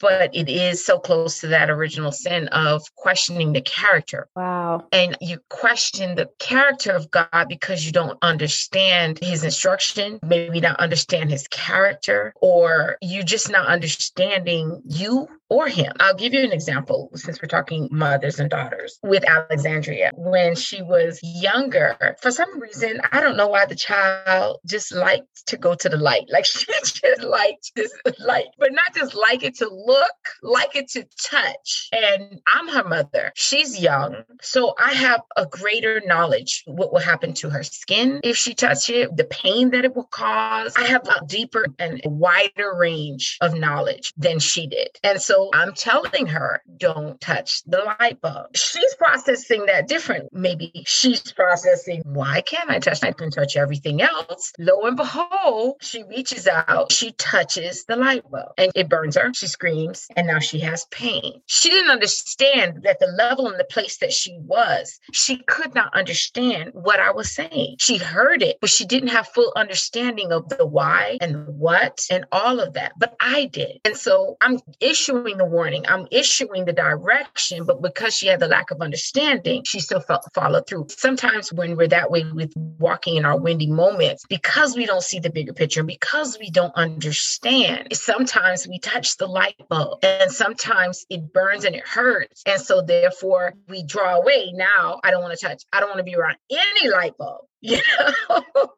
but 0.00 0.34
it 0.34 0.48
is 0.48 0.84
so 0.84 0.98
close 0.98 1.40
to 1.40 1.48
that 1.48 1.70
original 1.70 2.12
sin 2.12 2.48
of 2.48 2.82
questioning 2.94 3.52
the 3.52 3.60
character. 3.60 4.28
Wow. 4.36 4.86
And 4.92 5.16
you 5.20 5.38
question 5.48 6.14
the 6.14 6.28
character 6.38 6.92
of 6.92 7.10
God 7.10 7.46
because 7.48 7.86
you 7.86 7.92
don't 7.92 8.18
understand 8.22 9.18
his 9.22 9.44
instruction, 9.44 10.18
maybe 10.22 10.60
not 10.60 10.80
understand 10.80 11.30
his 11.30 11.48
character, 11.48 12.32
or 12.40 12.98
you 13.00 13.22
just 13.22 13.50
not 13.50 13.66
understanding 13.66 14.82
you 14.84 15.28
or 15.48 15.68
him. 15.68 15.92
I'll 16.00 16.14
give 16.14 16.34
you 16.34 16.40
an 16.40 16.52
example 16.52 17.10
since 17.14 17.40
we're 17.40 17.48
talking 17.48 17.88
mothers 17.90 18.40
and 18.40 18.50
daughters 18.50 18.98
with 19.02 19.28
Alexandria. 19.28 20.10
When 20.14 20.56
she 20.56 20.82
was 20.82 21.20
younger, 21.22 21.96
for 22.20 22.30
some 22.30 22.60
reason, 22.60 23.00
I 23.12 23.20
don't 23.20 23.36
know 23.36 23.48
why 23.48 23.66
the 23.66 23.76
child 23.76 24.58
just 24.66 24.92
liked 24.92 25.46
to 25.46 25.56
go 25.56 25.74
to 25.74 25.88
the 25.88 25.96
light. 25.96 26.26
Like 26.30 26.44
she 26.46 26.66
just 26.66 27.22
liked 27.22 27.72
this 27.74 27.92
light, 28.18 28.46
but 28.58 28.72
not 28.72 28.94
just 28.94 29.14
like 29.14 29.44
it 29.44 29.56
to 29.58 29.68
look, 29.68 30.10
like 30.42 30.74
it 30.74 30.88
to 30.90 31.06
touch. 31.22 31.88
And 31.92 32.40
I'm 32.46 32.68
her 32.68 32.84
mother. 32.84 33.32
She's 33.34 33.80
young. 33.80 34.22
So 34.42 34.74
I 34.82 34.92
have 34.94 35.22
a 35.36 35.46
greater 35.46 36.02
knowledge 36.04 36.64
what 36.66 36.92
will 36.92 37.00
happen 37.00 37.34
to 37.34 37.50
her 37.50 37.62
skin 37.62 38.20
if 38.24 38.36
she 38.36 38.54
touches 38.54 38.90
it, 38.90 39.16
the 39.16 39.24
pain 39.24 39.70
that 39.70 39.84
it 39.84 39.94
will 39.94 40.04
cause. 40.04 40.74
I 40.76 40.84
have 40.86 41.06
a 41.08 41.24
deeper 41.26 41.66
and 41.78 42.00
wider 42.04 42.74
range 42.76 43.38
of 43.40 43.54
knowledge 43.54 44.12
than 44.16 44.38
she 44.38 44.66
did. 44.66 44.88
And 45.02 45.20
so 45.20 45.35
so 45.36 45.50
I'm 45.52 45.74
telling 45.74 46.26
her, 46.28 46.62
don't 46.78 47.20
touch 47.20 47.62
the 47.66 47.94
light 48.00 48.22
bulb. 48.22 48.56
She's 48.56 48.94
processing 48.94 49.66
that 49.66 49.86
different. 49.86 50.32
Maybe 50.32 50.72
she's 50.86 51.20
processing, 51.32 52.00
why 52.06 52.40
can't 52.40 52.70
I 52.70 52.78
touch? 52.78 53.04
I 53.04 53.12
can 53.12 53.30
touch 53.30 53.54
everything 53.54 54.00
else. 54.00 54.54
Lo 54.58 54.80
and 54.84 54.96
behold, 54.96 55.76
she 55.82 56.04
reaches 56.04 56.48
out, 56.48 56.90
she 56.90 57.12
touches 57.12 57.84
the 57.84 57.96
light 57.96 58.22
bulb 58.30 58.52
and 58.56 58.72
it 58.74 58.88
burns 58.88 59.16
her. 59.16 59.30
She 59.34 59.46
screams 59.46 60.06
and 60.16 60.26
now 60.26 60.38
she 60.38 60.60
has 60.60 60.86
pain. 60.86 61.42
She 61.44 61.68
didn't 61.68 61.90
understand 61.90 62.84
that 62.84 62.98
the 62.98 63.08
level 63.08 63.48
and 63.48 63.60
the 63.60 63.64
place 63.64 63.98
that 63.98 64.14
she 64.14 64.38
was, 64.40 64.98
she 65.12 65.36
could 65.36 65.74
not 65.74 65.94
understand 65.94 66.70
what 66.72 66.98
I 66.98 67.10
was 67.10 67.30
saying. 67.30 67.76
She 67.78 67.98
heard 67.98 68.42
it, 68.42 68.56
but 68.62 68.70
she 68.70 68.86
didn't 68.86 69.10
have 69.10 69.28
full 69.28 69.52
understanding 69.54 70.32
of 70.32 70.48
the 70.48 70.64
why 70.64 71.18
and 71.20 71.34
the 71.34 71.52
what 71.52 72.06
and 72.10 72.24
all 72.32 72.58
of 72.58 72.72
that. 72.72 72.92
But 72.96 73.16
I 73.20 73.44
did. 73.44 73.80
And 73.84 73.98
so 73.98 74.38
I'm 74.40 74.60
issuing 74.80 75.25
issuing 75.26 75.38
the 75.38 75.44
warning, 75.44 75.84
I'm 75.88 76.06
issuing 76.10 76.64
the 76.64 76.72
direction, 76.72 77.64
but 77.64 77.82
because 77.82 78.16
she 78.16 78.28
had 78.28 78.38
the 78.38 78.46
lack 78.46 78.70
of 78.70 78.80
understanding, 78.80 79.62
she 79.64 79.80
still 79.80 80.00
felt 80.00 80.24
followed 80.34 80.68
through. 80.68 80.86
Sometimes 80.90 81.52
when 81.52 81.76
we're 81.76 81.88
that 81.88 82.10
way 82.10 82.24
with 82.32 82.52
walking 82.56 83.16
in 83.16 83.24
our 83.24 83.36
Wendy 83.36 83.66
moments, 83.66 84.24
because 84.28 84.76
we 84.76 84.86
don't 84.86 85.02
see 85.02 85.18
the 85.18 85.30
bigger 85.30 85.52
picture, 85.52 85.82
because 85.82 86.38
we 86.38 86.50
don't 86.50 86.74
understand, 86.76 87.88
sometimes 87.92 88.68
we 88.68 88.78
touch 88.78 89.16
the 89.16 89.26
light 89.26 89.56
bulb 89.68 90.04
and 90.04 90.30
sometimes 90.30 91.04
it 91.10 91.32
burns 91.32 91.64
and 91.64 91.74
it 91.74 91.86
hurts. 91.86 92.42
And 92.46 92.60
so 92.60 92.82
therefore 92.82 93.54
we 93.68 93.82
draw 93.82 94.16
away. 94.16 94.52
Now 94.54 95.00
I 95.02 95.10
don't 95.10 95.22
want 95.22 95.36
to 95.36 95.46
touch, 95.46 95.64
I 95.72 95.80
don't 95.80 95.88
want 95.88 95.98
to 95.98 96.04
be 96.04 96.14
around 96.14 96.36
any 96.50 96.88
light 96.88 97.16
bulb 97.18 97.46
You 97.66 97.80
know, 98.28 98.68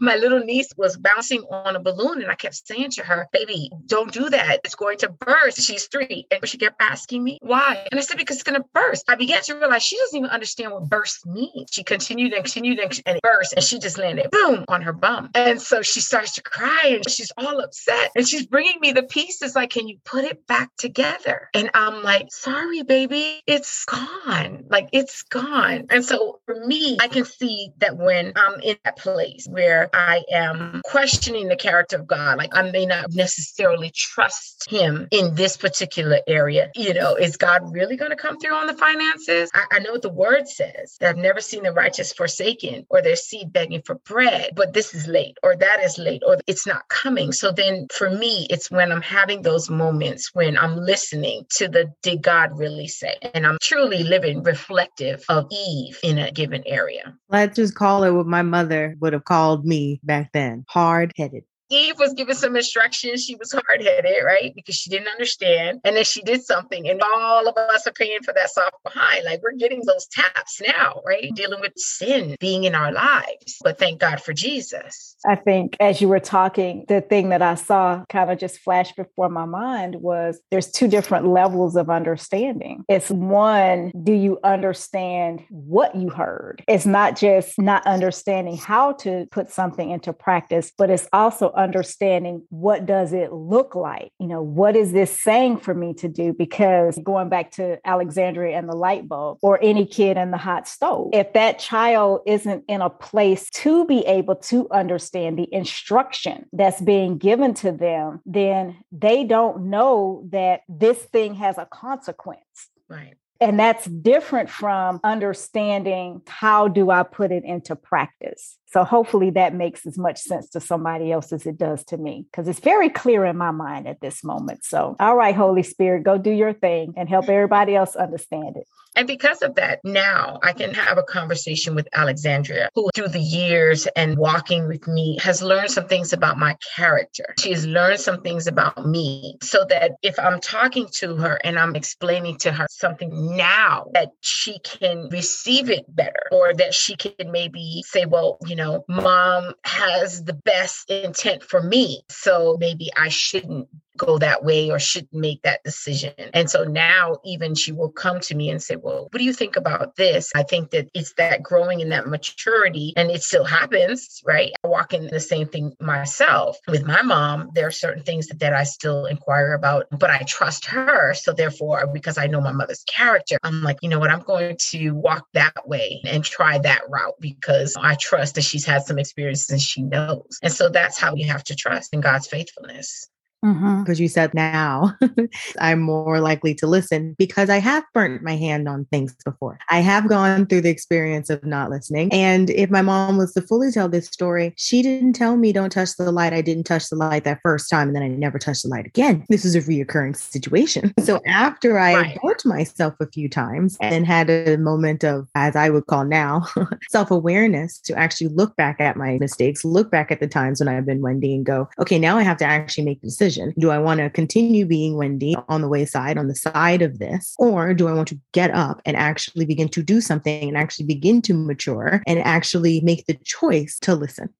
my 0.00 0.16
little 0.16 0.40
niece 0.40 0.70
was 0.78 0.96
bouncing 0.96 1.42
on 1.50 1.76
a 1.76 1.80
balloon, 1.80 2.22
and 2.22 2.30
I 2.30 2.34
kept 2.34 2.66
saying 2.66 2.92
to 2.92 3.04
her, 3.04 3.28
"Baby, 3.30 3.70
don't 3.84 4.10
do 4.10 4.30
that. 4.30 4.60
It's 4.64 4.74
going 4.74 4.96
to 4.98 5.10
burst." 5.10 5.60
She's 5.60 5.86
three, 5.86 6.26
and 6.30 6.48
she 6.48 6.56
kept 6.56 6.80
asking 6.80 7.22
me 7.22 7.38
why, 7.42 7.86
and 7.90 8.00
I 8.00 8.02
said, 8.02 8.16
"Because 8.16 8.36
it's 8.36 8.44
going 8.44 8.58
to 8.58 8.66
burst." 8.72 9.04
I 9.06 9.16
began 9.16 9.42
to 9.42 9.54
realize 9.54 9.82
she 9.82 9.98
doesn't 9.98 10.16
even 10.16 10.30
understand 10.30 10.72
what 10.72 10.88
burst 10.88 11.26
means. 11.26 11.68
She 11.72 11.84
continued 11.84 12.32
and 12.32 12.42
continued 12.42 12.78
and, 12.78 13.02
and 13.04 13.20
burst, 13.22 13.52
and 13.52 13.62
she 13.62 13.78
just 13.78 13.98
landed 13.98 14.30
boom 14.30 14.64
on 14.68 14.80
her 14.80 14.94
bum, 14.94 15.28
and 15.34 15.60
so 15.60 15.82
she 15.82 16.00
starts 16.00 16.32
to 16.36 16.42
cry, 16.42 16.92
and 16.94 17.10
she's 17.10 17.32
all 17.36 17.60
upset, 17.60 18.12
and 18.16 18.26
she's 18.26 18.46
bringing 18.46 18.80
me 18.80 18.92
the 18.92 19.02
pieces 19.02 19.54
like, 19.54 19.70
"Can 19.70 19.88
you 19.88 19.98
put 20.06 20.24
it 20.24 20.46
back 20.46 20.70
together?" 20.78 21.50
And 21.52 21.70
I'm 21.74 22.02
like, 22.02 22.28
"Sorry, 22.30 22.82
baby, 22.82 23.42
it's 23.46 23.84
gone. 23.84 24.64
Like 24.70 24.88
it's 24.92 25.22
gone." 25.24 25.88
And 25.90 26.02
so 26.02 26.40
for 26.46 26.64
me, 26.64 26.96
I 26.98 27.08
can 27.08 27.26
see 27.26 27.72
that 27.78 27.98
when 27.98 28.32
I'm 28.38 28.60
in 28.60 28.76
that 28.84 28.96
place 28.98 29.46
where 29.50 29.90
I 29.92 30.22
am 30.30 30.80
questioning 30.84 31.48
the 31.48 31.56
character 31.56 31.96
of 31.96 32.06
God, 32.06 32.38
like 32.38 32.56
I 32.56 32.70
may 32.70 32.86
not 32.86 33.12
necessarily 33.12 33.90
trust 33.94 34.70
Him 34.70 35.08
in 35.10 35.34
this 35.34 35.56
particular 35.56 36.20
area. 36.26 36.70
You 36.74 36.94
know, 36.94 37.14
is 37.14 37.36
God 37.36 37.72
really 37.72 37.96
going 37.96 38.10
to 38.10 38.16
come 38.16 38.38
through 38.38 38.54
on 38.54 38.66
the 38.66 38.74
finances? 38.74 39.50
I, 39.54 39.64
I 39.72 39.78
know 39.80 39.92
what 39.92 40.02
the 40.02 40.08
word 40.08 40.48
says 40.48 40.96
that 41.00 41.10
I've 41.10 41.22
never 41.22 41.40
seen 41.40 41.64
the 41.64 41.72
righteous 41.72 42.12
forsaken 42.12 42.86
or 42.88 43.02
their 43.02 43.16
seed 43.16 43.52
begging 43.52 43.82
for 43.82 43.96
bread, 43.96 44.52
but 44.54 44.72
this 44.72 44.94
is 44.94 45.06
late 45.06 45.38
or 45.42 45.56
that 45.56 45.80
is 45.82 45.98
late 45.98 46.22
or 46.26 46.38
it's 46.46 46.66
not 46.66 46.88
coming. 46.88 47.32
So 47.32 47.52
then 47.52 47.86
for 47.92 48.10
me, 48.10 48.46
it's 48.50 48.70
when 48.70 48.92
I'm 48.92 49.02
having 49.02 49.42
those 49.42 49.70
moments 49.70 50.30
when 50.32 50.56
I'm 50.56 50.76
listening 50.76 51.44
to 51.56 51.68
the 51.68 51.92
did 52.02 52.22
God 52.22 52.56
really 52.56 52.88
say? 52.88 53.16
And 53.34 53.46
I'm 53.46 53.58
truly 53.60 54.02
living 54.02 54.42
reflective 54.42 55.24
of 55.28 55.46
Eve 55.50 55.98
in 56.02 56.18
a 56.18 56.30
given 56.30 56.62
area. 56.66 57.14
Let's 57.28 57.56
just 57.56 57.74
call 57.74 58.04
it 58.04 58.10
what 58.18 58.28
my 58.28 58.42
mother 58.42 58.96
would 59.00 59.14
have 59.14 59.24
called 59.24 59.66
me 59.66 60.00
back 60.04 60.32
then 60.34 60.64
hard 60.68 61.12
headed. 61.16 61.44
Eve 61.70 61.98
was 61.98 62.14
given 62.14 62.34
some 62.34 62.56
instructions. 62.56 63.24
She 63.24 63.34
was 63.34 63.52
hard 63.52 63.82
headed, 63.82 64.24
right? 64.24 64.52
Because 64.54 64.74
she 64.74 64.90
didn't 64.90 65.08
understand. 65.08 65.80
And 65.84 65.96
then 65.96 66.04
she 66.04 66.22
did 66.22 66.42
something. 66.42 66.88
And 66.88 67.02
all 67.02 67.48
of 67.48 67.56
us 67.56 67.86
are 67.86 67.92
paying 67.92 68.22
for 68.22 68.32
that 68.34 68.50
soft 68.50 68.76
behind. 68.84 69.24
Like 69.24 69.42
we're 69.42 69.52
getting 69.52 69.82
those 69.84 70.06
taps 70.06 70.60
now, 70.66 71.00
right? 71.06 71.34
Dealing 71.34 71.60
with 71.60 71.72
sin 71.76 72.36
being 72.40 72.64
in 72.64 72.74
our 72.74 72.92
lives. 72.92 73.58
But 73.62 73.78
thank 73.78 74.00
God 74.00 74.20
for 74.22 74.32
Jesus. 74.32 75.16
I 75.26 75.34
think 75.34 75.76
as 75.80 76.00
you 76.00 76.08
were 76.08 76.20
talking, 76.20 76.84
the 76.88 77.00
thing 77.00 77.30
that 77.30 77.42
I 77.42 77.54
saw 77.54 78.04
kind 78.08 78.30
of 78.30 78.38
just 78.38 78.58
flash 78.58 78.92
before 78.92 79.28
my 79.28 79.44
mind 79.44 79.96
was 79.96 80.40
there's 80.50 80.70
two 80.70 80.88
different 80.88 81.26
levels 81.26 81.76
of 81.76 81.90
understanding. 81.90 82.84
It's 82.88 83.10
one, 83.10 83.92
do 84.02 84.12
you 84.12 84.38
understand 84.44 85.44
what 85.50 85.94
you 85.94 86.08
heard? 86.08 86.62
It's 86.68 86.86
not 86.86 87.16
just 87.16 87.58
not 87.58 87.86
understanding 87.86 88.56
how 88.56 88.92
to 88.92 89.26
put 89.30 89.50
something 89.50 89.90
into 89.90 90.12
practice, 90.12 90.72
but 90.76 90.90
it's 90.90 91.08
also 91.12 91.50
understanding 91.58 92.46
what 92.50 92.86
does 92.86 93.12
it 93.12 93.32
look 93.32 93.74
like? 93.74 94.12
You 94.18 94.28
know, 94.28 94.42
what 94.42 94.76
is 94.76 94.92
this 94.92 95.10
saying 95.10 95.58
for 95.58 95.74
me 95.74 95.92
to 95.94 96.08
do? 96.08 96.32
Because 96.32 96.98
going 97.02 97.28
back 97.28 97.50
to 97.52 97.78
Alexandria 97.86 98.56
and 98.56 98.68
the 98.68 98.76
light 98.76 99.08
bulb 99.08 99.38
or 99.42 99.58
any 99.62 99.84
kid 99.84 100.16
in 100.16 100.30
the 100.30 100.38
hot 100.38 100.68
stove, 100.68 101.10
if 101.12 101.32
that 101.34 101.58
child 101.58 102.20
isn't 102.26 102.64
in 102.68 102.80
a 102.80 102.90
place 102.90 103.50
to 103.50 103.84
be 103.84 104.00
able 104.06 104.36
to 104.36 104.68
understand 104.70 105.38
the 105.38 105.52
instruction 105.52 106.46
that's 106.52 106.80
being 106.80 107.18
given 107.18 107.52
to 107.54 107.72
them, 107.72 108.20
then 108.24 108.76
they 108.92 109.24
don't 109.24 109.68
know 109.68 110.26
that 110.30 110.60
this 110.68 110.98
thing 110.98 111.34
has 111.34 111.58
a 111.58 111.66
consequence. 111.66 112.70
Right. 112.88 113.14
And 113.40 113.58
that's 113.58 113.84
different 113.84 114.50
from 114.50 115.00
understanding 115.04 116.22
how 116.26 116.66
do 116.66 116.90
I 116.90 117.04
put 117.04 117.30
it 117.30 117.44
into 117.44 117.76
practice. 117.76 118.56
So 118.70 118.84
hopefully 118.84 119.30
that 119.30 119.54
makes 119.54 119.86
as 119.86 119.96
much 119.96 120.18
sense 120.20 120.50
to 120.50 120.60
somebody 120.60 121.10
else 121.10 121.32
as 121.32 121.46
it 121.46 121.56
does 121.56 121.84
to 121.86 121.96
me, 121.96 122.26
because 122.30 122.48
it's 122.48 122.60
very 122.60 122.90
clear 122.90 123.24
in 123.24 123.36
my 123.36 123.50
mind 123.50 123.88
at 123.88 124.00
this 124.00 124.22
moment. 124.22 124.64
So, 124.64 124.94
all 125.00 125.16
right, 125.16 125.34
Holy 125.34 125.62
Spirit, 125.62 126.04
go 126.04 126.18
do 126.18 126.30
your 126.30 126.52
thing 126.52 126.94
and 126.96 127.08
help 127.08 127.28
everybody 127.28 127.74
else 127.74 127.96
understand 127.96 128.56
it. 128.56 128.66
And 128.96 129.06
because 129.06 129.42
of 129.42 129.54
that, 129.54 129.78
now 129.84 130.40
I 130.42 130.52
can 130.52 130.74
have 130.74 130.98
a 130.98 131.04
conversation 131.04 131.76
with 131.76 131.86
Alexandria, 131.92 132.68
who 132.74 132.90
through 132.96 133.08
the 133.08 133.20
years 133.20 133.86
and 133.94 134.18
walking 134.18 134.66
with 134.66 134.88
me 134.88 135.18
has 135.22 135.40
learned 135.40 135.70
some 135.70 135.86
things 135.86 136.12
about 136.12 136.36
my 136.36 136.56
character. 136.74 137.34
She 137.38 137.52
has 137.52 137.64
learned 137.64 138.00
some 138.00 138.22
things 138.22 138.48
about 138.48 138.86
me 138.86 139.36
so 139.40 139.64
that 139.68 139.92
if 140.02 140.18
I'm 140.18 140.40
talking 140.40 140.88
to 140.94 141.14
her 141.16 141.38
and 141.44 141.60
I'm 141.60 141.76
explaining 141.76 142.38
to 142.38 142.50
her 142.50 142.66
something 142.70 143.36
now, 143.36 143.86
that 143.94 144.08
she 144.20 144.58
can 144.64 145.08
receive 145.10 145.70
it 145.70 145.84
better 145.94 146.24
or 146.32 146.52
that 146.54 146.74
she 146.74 146.96
can 146.96 147.30
maybe 147.30 147.84
say, 147.86 148.04
well, 148.04 148.38
you 148.46 148.56
know, 148.58 148.84
mom 148.88 149.54
has 149.64 150.24
the 150.24 150.34
best 150.34 150.90
intent 150.90 151.42
for 151.42 151.62
me. 151.62 152.02
So 152.10 152.56
maybe 152.60 152.90
I 152.96 153.08
shouldn't 153.08 153.68
go 153.98 154.18
that 154.18 154.44
way 154.44 154.70
or 154.70 154.78
shouldn't 154.78 155.12
make 155.12 155.42
that 155.42 155.62
decision. 155.64 156.14
And 156.32 156.48
so 156.48 156.64
now 156.64 157.18
even 157.24 157.54
she 157.54 157.72
will 157.72 157.90
come 157.90 158.20
to 158.20 158.34
me 158.34 158.50
and 158.50 158.62
say, 158.62 158.76
Well, 158.76 159.08
what 159.10 159.18
do 159.18 159.24
you 159.24 159.32
think 159.32 159.56
about 159.56 159.96
this? 159.96 160.30
I 160.34 160.42
think 160.42 160.70
that 160.70 160.88
it's 160.94 161.12
that 161.14 161.42
growing 161.42 161.80
in 161.80 161.90
that 161.90 162.06
maturity 162.06 162.92
and 162.96 163.10
it 163.10 163.22
still 163.22 163.44
happens, 163.44 164.22
right? 164.24 164.52
I 164.64 164.68
walk 164.68 164.94
in 164.94 165.08
the 165.08 165.20
same 165.20 165.48
thing 165.48 165.74
myself. 165.80 166.56
With 166.68 166.86
my 166.86 167.02
mom, 167.02 167.50
there 167.54 167.66
are 167.66 167.72
certain 167.72 168.02
things 168.02 168.28
that, 168.28 168.40
that 168.40 168.54
I 168.54 168.64
still 168.64 169.06
inquire 169.06 169.52
about, 169.52 169.86
but 169.90 170.10
I 170.10 170.22
trust 170.26 170.64
her. 170.66 171.14
So 171.14 171.32
therefore, 171.32 171.86
because 171.92 172.18
I 172.18 172.26
know 172.26 172.40
my 172.40 172.52
mother's 172.52 172.84
character, 172.84 173.38
I'm 173.42 173.62
like, 173.62 173.78
you 173.82 173.88
know 173.88 173.98
what, 173.98 174.10
I'm 174.10 174.22
going 174.22 174.56
to 174.58 174.90
walk 174.92 175.26
that 175.34 175.68
way 175.68 176.00
and 176.04 176.24
try 176.24 176.58
that 176.58 176.82
route 176.88 177.14
because 177.20 177.74
I 177.78 177.96
trust 177.96 178.36
that 178.36 178.42
she's 178.42 178.64
had 178.64 178.82
some 178.82 178.98
experiences 178.98 179.50
and 179.50 179.60
she 179.60 179.82
knows. 179.82 180.38
And 180.42 180.52
so 180.52 180.68
that's 180.68 180.98
how 180.98 181.14
you 181.14 181.26
have 181.28 181.44
to 181.44 181.54
trust 181.54 181.92
in 181.92 182.00
God's 182.00 182.26
faithfulness. 182.26 183.08
Because 183.42 183.54
mm-hmm. 183.60 184.02
you 184.02 184.08
said 184.08 184.34
now 184.34 184.96
I'm 185.60 185.80
more 185.80 186.20
likely 186.20 186.54
to 186.56 186.66
listen 186.66 187.14
because 187.18 187.48
I 187.48 187.58
have 187.58 187.84
burnt 187.94 188.22
my 188.22 188.36
hand 188.36 188.68
on 188.68 188.86
things 188.86 189.14
before. 189.24 189.58
I 189.70 189.78
have 189.78 190.08
gone 190.08 190.46
through 190.46 190.62
the 190.62 190.70
experience 190.70 191.30
of 191.30 191.44
not 191.44 191.70
listening. 191.70 192.12
And 192.12 192.50
if 192.50 192.68
my 192.68 192.82
mom 192.82 193.16
was 193.16 193.32
to 193.34 193.42
fully 193.42 193.70
tell 193.70 193.88
this 193.88 194.06
story, 194.06 194.54
she 194.56 194.82
didn't 194.82 195.12
tell 195.12 195.36
me 195.36 195.52
don't 195.52 195.70
touch 195.70 195.96
the 195.96 196.10
light. 196.10 196.32
I 196.32 196.42
didn't 196.42 196.64
touch 196.64 196.88
the 196.88 196.96
light 196.96 197.24
that 197.24 197.38
first 197.42 197.70
time 197.70 197.88
and 197.88 197.96
then 197.96 198.02
I 198.02 198.08
never 198.08 198.40
touched 198.40 198.64
the 198.64 198.70
light 198.70 198.86
again. 198.86 199.24
This 199.28 199.44
is 199.44 199.54
a 199.54 199.60
reoccurring 199.60 200.16
situation. 200.16 200.92
So 201.08 201.22
after 201.26 201.78
I 201.78 201.94
right. 201.94 202.18
burnt 202.22 202.44
myself 202.44 202.92
a 203.00 203.06
few 203.06 203.30
times 203.30 203.78
and 203.80 204.06
had 204.06 204.28
a 204.28 204.58
moment 204.58 205.04
of, 205.04 205.26
as 205.34 205.56
I 205.56 205.70
would 205.70 205.86
call 205.86 206.04
now, 206.04 206.44
self 206.90 207.10
awareness 207.10 207.78
to 207.82 207.96
actually 207.96 208.28
look 208.28 208.54
back 208.56 208.78
at 208.78 208.94
my 208.94 209.16
mistakes, 209.18 209.64
look 209.64 209.90
back 209.90 210.10
at 210.10 210.20
the 210.20 210.26
times 210.26 210.60
when 210.60 210.68
I've 210.68 210.84
been 210.84 211.00
Wendy 211.00 211.34
and 211.34 211.46
go, 211.46 211.66
okay, 211.78 211.98
now 211.98 212.18
I 212.18 212.24
have 212.24 212.36
to 212.38 212.44
actually 212.44 212.84
make 212.84 213.00
decisions 213.00 213.27
decision. 213.28 213.54
Do 213.58 213.70
I 213.70 213.78
want 213.78 214.00
to 214.00 214.10
continue 214.10 214.64
being 214.64 214.96
Wendy 214.96 215.36
on 215.48 215.60
the 215.60 215.68
wayside, 215.68 216.18
on 216.18 216.28
the 216.28 216.34
side 216.34 216.82
of 216.82 216.98
this? 216.98 217.34
Or 217.38 217.74
do 217.74 217.88
I 217.88 217.92
want 217.92 218.08
to 218.08 218.20
get 218.32 218.50
up 218.52 218.80
and 218.84 218.96
actually 218.96 219.44
begin 219.44 219.68
to 219.70 219.82
do 219.82 220.00
something 220.00 220.48
and 220.48 220.56
actually 220.56 220.86
begin 220.86 221.20
to 221.22 221.34
mature 221.34 222.02
and 222.06 222.18
actually 222.20 222.80
make 222.80 223.06
the 223.06 223.18
choice 223.24 223.78
to 223.80 223.94
listen? 223.94 224.30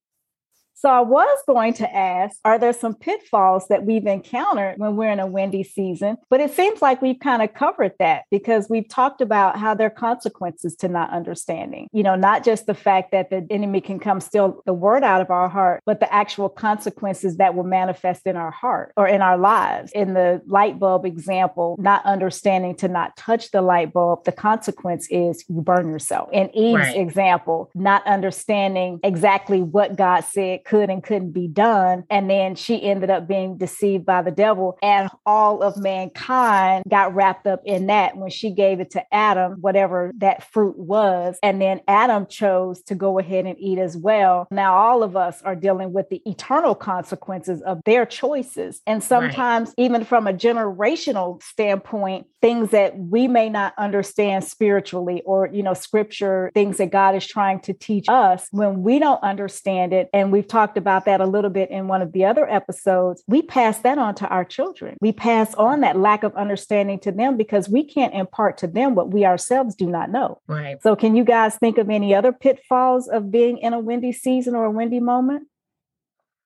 So 0.79 0.87
I 0.87 1.01
was 1.01 1.39
going 1.45 1.73
to 1.73 1.93
ask, 1.93 2.37
are 2.45 2.57
there 2.57 2.71
some 2.71 2.95
pitfalls 2.95 3.67
that 3.67 3.83
we've 3.83 4.05
encountered 4.05 4.75
when 4.77 4.95
we're 4.95 5.11
in 5.11 5.19
a 5.19 5.27
Wendy 5.27 5.61
season? 5.61 6.15
But 6.29 6.39
it 6.39 6.53
seems 6.53 6.81
like 6.81 7.01
we've 7.01 7.19
kind 7.19 7.41
of 7.41 7.53
covered 7.53 7.91
that 7.99 8.23
because 8.31 8.69
we've 8.69 8.87
talked 8.87 9.19
about 9.19 9.59
how 9.59 9.73
there 9.73 9.87
are 9.87 9.89
consequences 9.89 10.77
to 10.77 10.87
not 10.87 11.09
understanding. 11.09 11.89
You 11.91 12.03
know, 12.03 12.15
not 12.15 12.45
just 12.45 12.65
the 12.65 12.73
fact 12.73 13.11
that 13.11 13.29
the 13.29 13.45
enemy 13.49 13.81
can 13.81 13.99
come 13.99 14.21
steal 14.21 14.61
the 14.65 14.71
word 14.71 15.03
out 15.03 15.19
of 15.19 15.29
our 15.29 15.49
heart, 15.49 15.81
but 15.85 15.99
the 15.99 16.13
actual 16.13 16.47
consequences 16.47 17.35
that 17.37 17.55
will 17.55 17.65
manifest 17.65 18.25
in 18.25 18.37
our 18.37 18.51
heart 18.51 18.93
or 18.95 19.05
in 19.05 19.21
our 19.21 19.37
lives. 19.37 19.91
In 19.91 20.13
the 20.13 20.41
light 20.47 20.79
bulb 20.79 21.05
example, 21.05 21.75
not 21.77 22.05
understanding 22.05 22.73
to 22.75 22.87
not 22.87 23.17
touch 23.17 23.51
the 23.51 23.61
light 23.61 23.91
bulb, 23.91 24.23
the 24.23 24.31
consequence 24.31 25.09
is 25.09 25.43
you 25.49 25.59
burn 25.59 25.89
yourself. 25.89 26.29
In 26.31 26.49
Eve's 26.55 26.79
right. 26.79 26.95
example, 26.95 27.69
not 27.75 28.07
understanding 28.07 29.01
exactly 29.03 29.61
what 29.61 29.97
God 29.97 30.21
said 30.21 30.63
could 30.69 30.89
and 30.89 31.03
couldn't 31.03 31.31
be 31.31 31.47
done. 31.47 32.03
And 32.09 32.29
then 32.29 32.55
she 32.55 32.83
ended 32.83 33.09
up 33.09 33.27
being 33.27 33.57
deceived 33.57 34.05
by 34.05 34.21
the 34.21 34.31
devil. 34.31 34.77
And 34.83 35.09
all 35.25 35.63
of 35.63 35.77
mankind 35.77 36.83
got 36.87 37.15
wrapped 37.15 37.47
up 37.47 37.61
in 37.65 37.87
that 37.87 38.15
when 38.15 38.29
she 38.29 38.51
gave 38.51 38.79
it 38.79 38.91
to 38.91 39.03
Adam, 39.13 39.57
whatever 39.61 40.11
that 40.17 40.43
fruit 40.51 40.77
was. 40.77 41.37
And 41.41 41.59
then 41.59 41.81
Adam 41.87 42.27
chose 42.27 42.81
to 42.83 42.95
go 42.95 43.17
ahead 43.17 43.45
and 43.45 43.59
eat 43.59 43.79
as 43.79 43.97
well. 43.97 44.47
Now, 44.51 44.75
all 44.75 45.01
of 45.01 45.15
us 45.15 45.41
are 45.41 45.55
dealing 45.55 45.91
with 45.91 46.09
the 46.09 46.21
eternal 46.25 46.75
consequences 46.75 47.61
of 47.63 47.81
their 47.85 48.05
choices. 48.05 48.81
And 48.85 49.03
sometimes, 49.03 49.69
right. 49.69 49.85
even 49.85 50.05
from 50.05 50.27
a 50.27 50.33
generational 50.33 51.41
standpoint, 51.41 52.27
things 52.41 52.69
that 52.71 52.97
we 52.97 53.27
may 53.27 53.49
not 53.49 53.73
understand 53.77 54.43
spiritually 54.43 55.21
or, 55.25 55.49
you 55.51 55.63
know, 55.63 55.73
scripture, 55.73 56.51
things 56.53 56.77
that 56.77 56.91
God 56.91 57.15
is 57.15 57.25
trying 57.25 57.59
to 57.61 57.73
teach 57.73 58.05
us, 58.07 58.47
when 58.51 58.83
we 58.83 58.99
don't 58.99 59.21
understand 59.23 59.93
it, 59.93 60.09
and 60.13 60.31
we've 60.31 60.47
talked 60.47 60.58
talked 60.59 60.77
about 60.77 61.05
that 61.05 61.21
a 61.21 61.25
little 61.25 61.49
bit 61.49 61.71
in 61.71 61.87
one 61.87 62.01
of 62.01 62.11
the 62.11 62.25
other 62.25 62.49
episodes. 62.49 63.23
We 63.27 63.41
pass 63.41 63.79
that 63.79 63.97
on 63.97 64.13
to 64.15 64.27
our 64.27 64.43
children. 64.43 64.97
We 64.99 65.13
pass 65.13 65.53
on 65.55 65.79
that 65.81 65.97
lack 65.97 66.23
of 66.23 66.35
understanding 66.35 66.99
to 66.99 67.13
them 67.13 67.37
because 67.37 67.69
we 67.69 67.85
can't 67.85 68.13
impart 68.13 68.57
to 68.57 68.67
them 68.67 68.93
what 68.93 69.11
we 69.13 69.25
ourselves 69.25 69.73
do 69.73 69.87
not 69.87 70.11
know. 70.11 70.41
Right. 70.47 70.81
So, 70.83 70.97
can 70.97 71.15
you 71.15 71.23
guys 71.23 71.55
think 71.55 71.77
of 71.77 71.89
any 71.89 72.13
other 72.13 72.33
pitfalls 72.33 73.07
of 73.07 73.31
being 73.31 73.59
in 73.59 73.73
a 73.73 73.79
Wendy 73.79 74.11
season 74.11 74.53
or 74.53 74.65
a 74.65 74.71
Wendy 74.71 74.99
moment? 74.99 75.47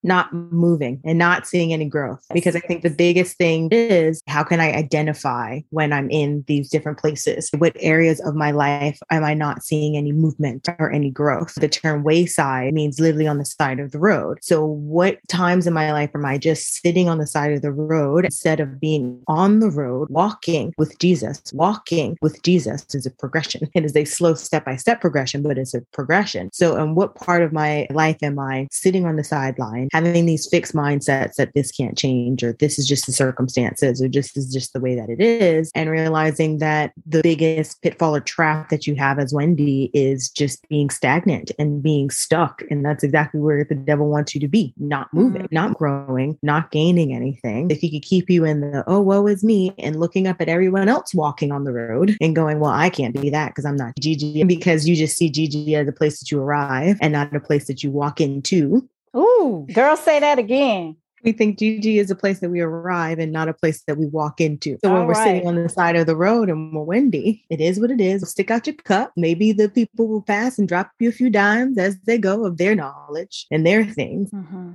Not 0.04 0.34
moving 0.34 1.02
and 1.06 1.18
not 1.18 1.48
seeing 1.48 1.74
any 1.74 1.86
growth. 1.86 2.26
Because 2.34 2.56
I 2.56 2.60
think 2.60 2.84
the 2.84 2.90
biggest 2.90 3.38
thing 3.38 3.70
is 3.72 4.22
how 4.28 4.44
can 4.44 4.60
I 4.60 4.72
identify 4.74 5.62
when 5.70 5.94
I'm 5.94 6.10
in 6.10 6.44
these 6.48 6.70
different 6.70 7.00
places? 7.00 7.50
What 7.58 7.76
areas 7.80 8.20
of 8.22 8.36
my 8.36 8.52
life 8.52 9.00
am 9.10 9.24
I 9.24 9.34
not 9.34 9.64
seeing 9.64 9.98
any 9.98 10.12
movement 10.12 10.68
or 10.80 10.92
any 10.92 11.10
growth? 11.10 11.56
The 11.56 11.70
term 11.70 12.04
wayside 12.04 12.74
means 12.74 13.00
literally 13.00 13.28
on 13.28 13.38
the 13.38 13.46
side 13.46 13.80
of 13.80 13.92
the 13.92 14.00
road. 14.00 14.40
So, 14.42 14.66
what 14.66 15.20
times 15.28 15.68
in 15.68 15.74
my 15.74 15.92
life 15.92 16.12
am 16.14 16.26
I 16.26 16.38
just 16.38 16.82
sitting 16.82 17.08
on 17.08 17.18
the 17.18 17.28
side 17.28 17.54
of 17.54 17.62
the 17.62 17.72
road 17.72 18.26
instead 18.26 18.60
of 18.60 18.80
being 18.80 19.22
on 19.28 19.60
the 19.60 19.70
road, 19.70 20.10
walking 20.10 20.74
with 20.78 20.98
Jesus? 21.00 21.42
Walking 21.54 22.18
with 22.22 22.42
Jesus 22.44 22.86
is 22.94 23.06
a 23.06 23.12
progression. 23.12 23.70
It 23.74 23.86
is 23.86 23.96
a 23.96 24.06
slow 24.06 24.34
step 24.34 24.66
by 24.66 24.76
step 24.76 25.02
progression, 25.02 25.44
but 25.44 25.58
it's 25.58 25.74
a 25.74 25.82
progression. 25.94 26.50
So, 26.54 26.76
in 26.78 26.96
what 26.96 27.16
part 27.16 27.44
of 27.44 27.54
my 27.54 27.88
life 27.92 28.22
am 28.22 28.40
I 28.40 28.68
sitting 28.72 29.06
on 29.06 29.16
the 29.16 29.24
sideline? 29.24 29.90
Having 29.94 30.26
these 30.26 30.48
fixed 30.48 30.74
mindsets 30.74 31.36
that 31.36 31.54
this 31.54 31.72
can't 31.72 31.98
change 31.98 32.44
or 32.44 32.54
this 32.54 32.78
is 32.78 32.88
just 32.88 33.06
the 33.06 33.12
circumstances 33.12 34.02
or 34.02 34.08
just 34.08 34.36
is 34.36 34.52
just 34.52 34.74
the 34.74 34.80
way 34.80 34.96
that 34.96 35.10
it 35.10 35.22
is 35.22 35.72
and 35.76 35.90
realizing 35.90 36.58
that 36.58 36.92
the 37.06 37.22
biggest 37.22 37.82
pitfall 37.82 38.16
or 38.16 38.20
trap 38.20 38.70
that 38.70 38.88
you 38.88 38.96
have 38.96 39.20
as 39.20 39.34
wendy 39.34 39.90
is 39.94 40.30
just 40.30 40.68
being 40.68 40.90
stagnant 40.90 41.52
and 41.58 41.82
being 41.82 42.10
stuck. 42.10 42.64
And 42.70 42.86
that's 42.86 43.04
exactly 43.04 43.40
where 43.40 43.64
the 43.64 43.76
devil 43.76 44.10
wants 44.10 44.34
you 44.34 44.42
to 44.42 44.48
be 44.48 44.74
not 44.78 45.14
moving 45.14 45.44
mm-hmm. 45.44 45.56
not 45.56 45.78
growing 45.78 46.38
not 46.42 46.72
gaining 46.72 47.14
anything. 47.14 47.70
If 47.72 47.80
he 47.80 47.92
could 47.92 48.08
keep 48.08 48.30
you 48.30 48.46
in 48.46 48.62
the 48.62 48.84
oh 48.88 49.00
woe 49.00 49.28
is 49.28 49.44
me 49.44 49.74
and 49.78 50.00
looking 50.00 50.28
up 50.28 50.42
at 50.42 50.50
everyone 50.50 50.90
else 50.90 51.14
walking 51.14 51.52
on 51.52 51.64
the 51.64 51.72
road 51.72 52.18
and 52.22 52.36
going 52.36 52.60
well 52.60 52.72
i 52.72 52.90
can't 52.90 53.20
be 53.20 53.30
that 53.30 53.50
because 53.50 53.66
i'm 53.66 53.76
not 53.76 53.94
Gigi 54.00 54.44
because 54.44 54.88
you 54.88 54.96
just 54.96 55.18
see 55.18 55.30
Gigi 55.30 55.76
as 55.76 55.88
a 55.88 55.92
place 55.92 56.20
that 56.20 56.32
you 56.32 56.40
arrive 56.40 56.98
and 57.02 57.14
not 57.14 57.36
a 57.36 57.40
place 57.40 57.68
that 57.68 57.84
you 57.84 57.92
walk 57.92 58.22
into 58.22 58.88
Ooh, 59.16 59.68
girl, 59.74 59.96
say 59.96 60.20
that 60.20 60.40
again. 60.40 60.98
We 61.24 61.32
think 61.32 61.58
Gigi 61.58 62.00
is 62.00 62.12
a 62.12 62.16
place 62.16 62.40
that 62.40 62.50
we 62.50 62.60
arrive 62.60 63.18
and 63.18 63.32
not 63.32 63.48
a 63.48 63.54
place 63.54 63.84
that 63.88 63.98
we 63.98 64.08
walk 64.08 64.42
into. 64.42 64.78
So 64.84 64.92
when 64.92 65.02
All 65.02 65.08
we're 65.08 65.14
right. 65.14 65.24
sitting 65.24 65.48
on 65.48 65.56
the 65.56 65.70
side 65.70 65.96
of 65.96 66.06
the 66.06 66.18
road 66.18 66.50
and 66.50 66.74
we're 66.74 66.84
Wendy, 66.84 67.46
it 67.50 67.62
is 67.62 67.80
what 67.80 67.92
it 67.92 68.02
is. 68.02 68.30
Stick 68.30 68.52
out 68.52 68.68
your 68.68 68.76
cup. 68.76 69.14
Maybe 69.16 69.54
the 69.54 69.70
people 69.70 70.08
will 70.08 70.22
pass 70.22 70.60
and 70.60 70.68
drop 70.68 70.92
you 71.00 71.10
a 71.10 71.14
few 71.14 71.30
dimes 71.30 71.78
as 71.78 71.98
they 72.02 72.18
go 72.18 72.46
of 72.46 72.58
their 72.58 72.76
knowledge 72.76 73.48
and 73.52 73.66
their 73.66 73.86
things. 73.86 74.32
Mm-hmm. 74.32 74.74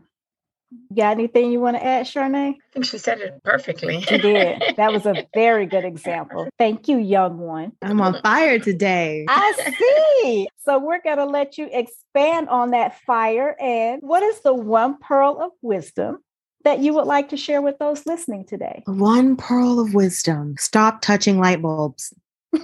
Got 0.94 1.12
anything 1.12 1.50
you 1.50 1.60
want 1.60 1.76
to 1.76 1.84
add, 1.84 2.04
Charnay? 2.06 2.54
I 2.54 2.58
think 2.72 2.84
she 2.84 2.98
said 2.98 3.20
it 3.20 3.42
perfectly. 3.42 4.02
She 4.02 4.18
did. 4.18 4.62
That 4.76 4.92
was 4.92 5.06
a 5.06 5.26
very 5.34 5.64
good 5.64 5.84
example. 5.84 6.48
Thank 6.58 6.88
you, 6.88 6.98
young 6.98 7.38
one. 7.38 7.72
I'm 7.80 8.00
on 8.02 8.20
fire 8.22 8.58
today. 8.58 9.24
I 9.28 9.74
see. 9.78 10.48
So 10.64 10.78
we're 10.78 11.00
going 11.00 11.16
to 11.16 11.24
let 11.24 11.56
you 11.56 11.70
expand 11.72 12.50
on 12.50 12.72
that 12.72 13.00
fire. 13.00 13.56
And 13.58 14.02
what 14.02 14.22
is 14.22 14.40
the 14.40 14.52
one 14.52 14.98
pearl 14.98 15.40
of 15.40 15.52
wisdom 15.62 16.18
that 16.64 16.80
you 16.80 16.92
would 16.94 17.06
like 17.06 17.30
to 17.30 17.38
share 17.38 17.62
with 17.62 17.78
those 17.78 18.04
listening 18.04 18.44
today? 18.44 18.82
One 18.86 19.36
pearl 19.36 19.80
of 19.80 19.94
wisdom 19.94 20.56
stop 20.58 21.00
touching 21.00 21.38
light 21.38 21.62
bulbs. 21.62 22.12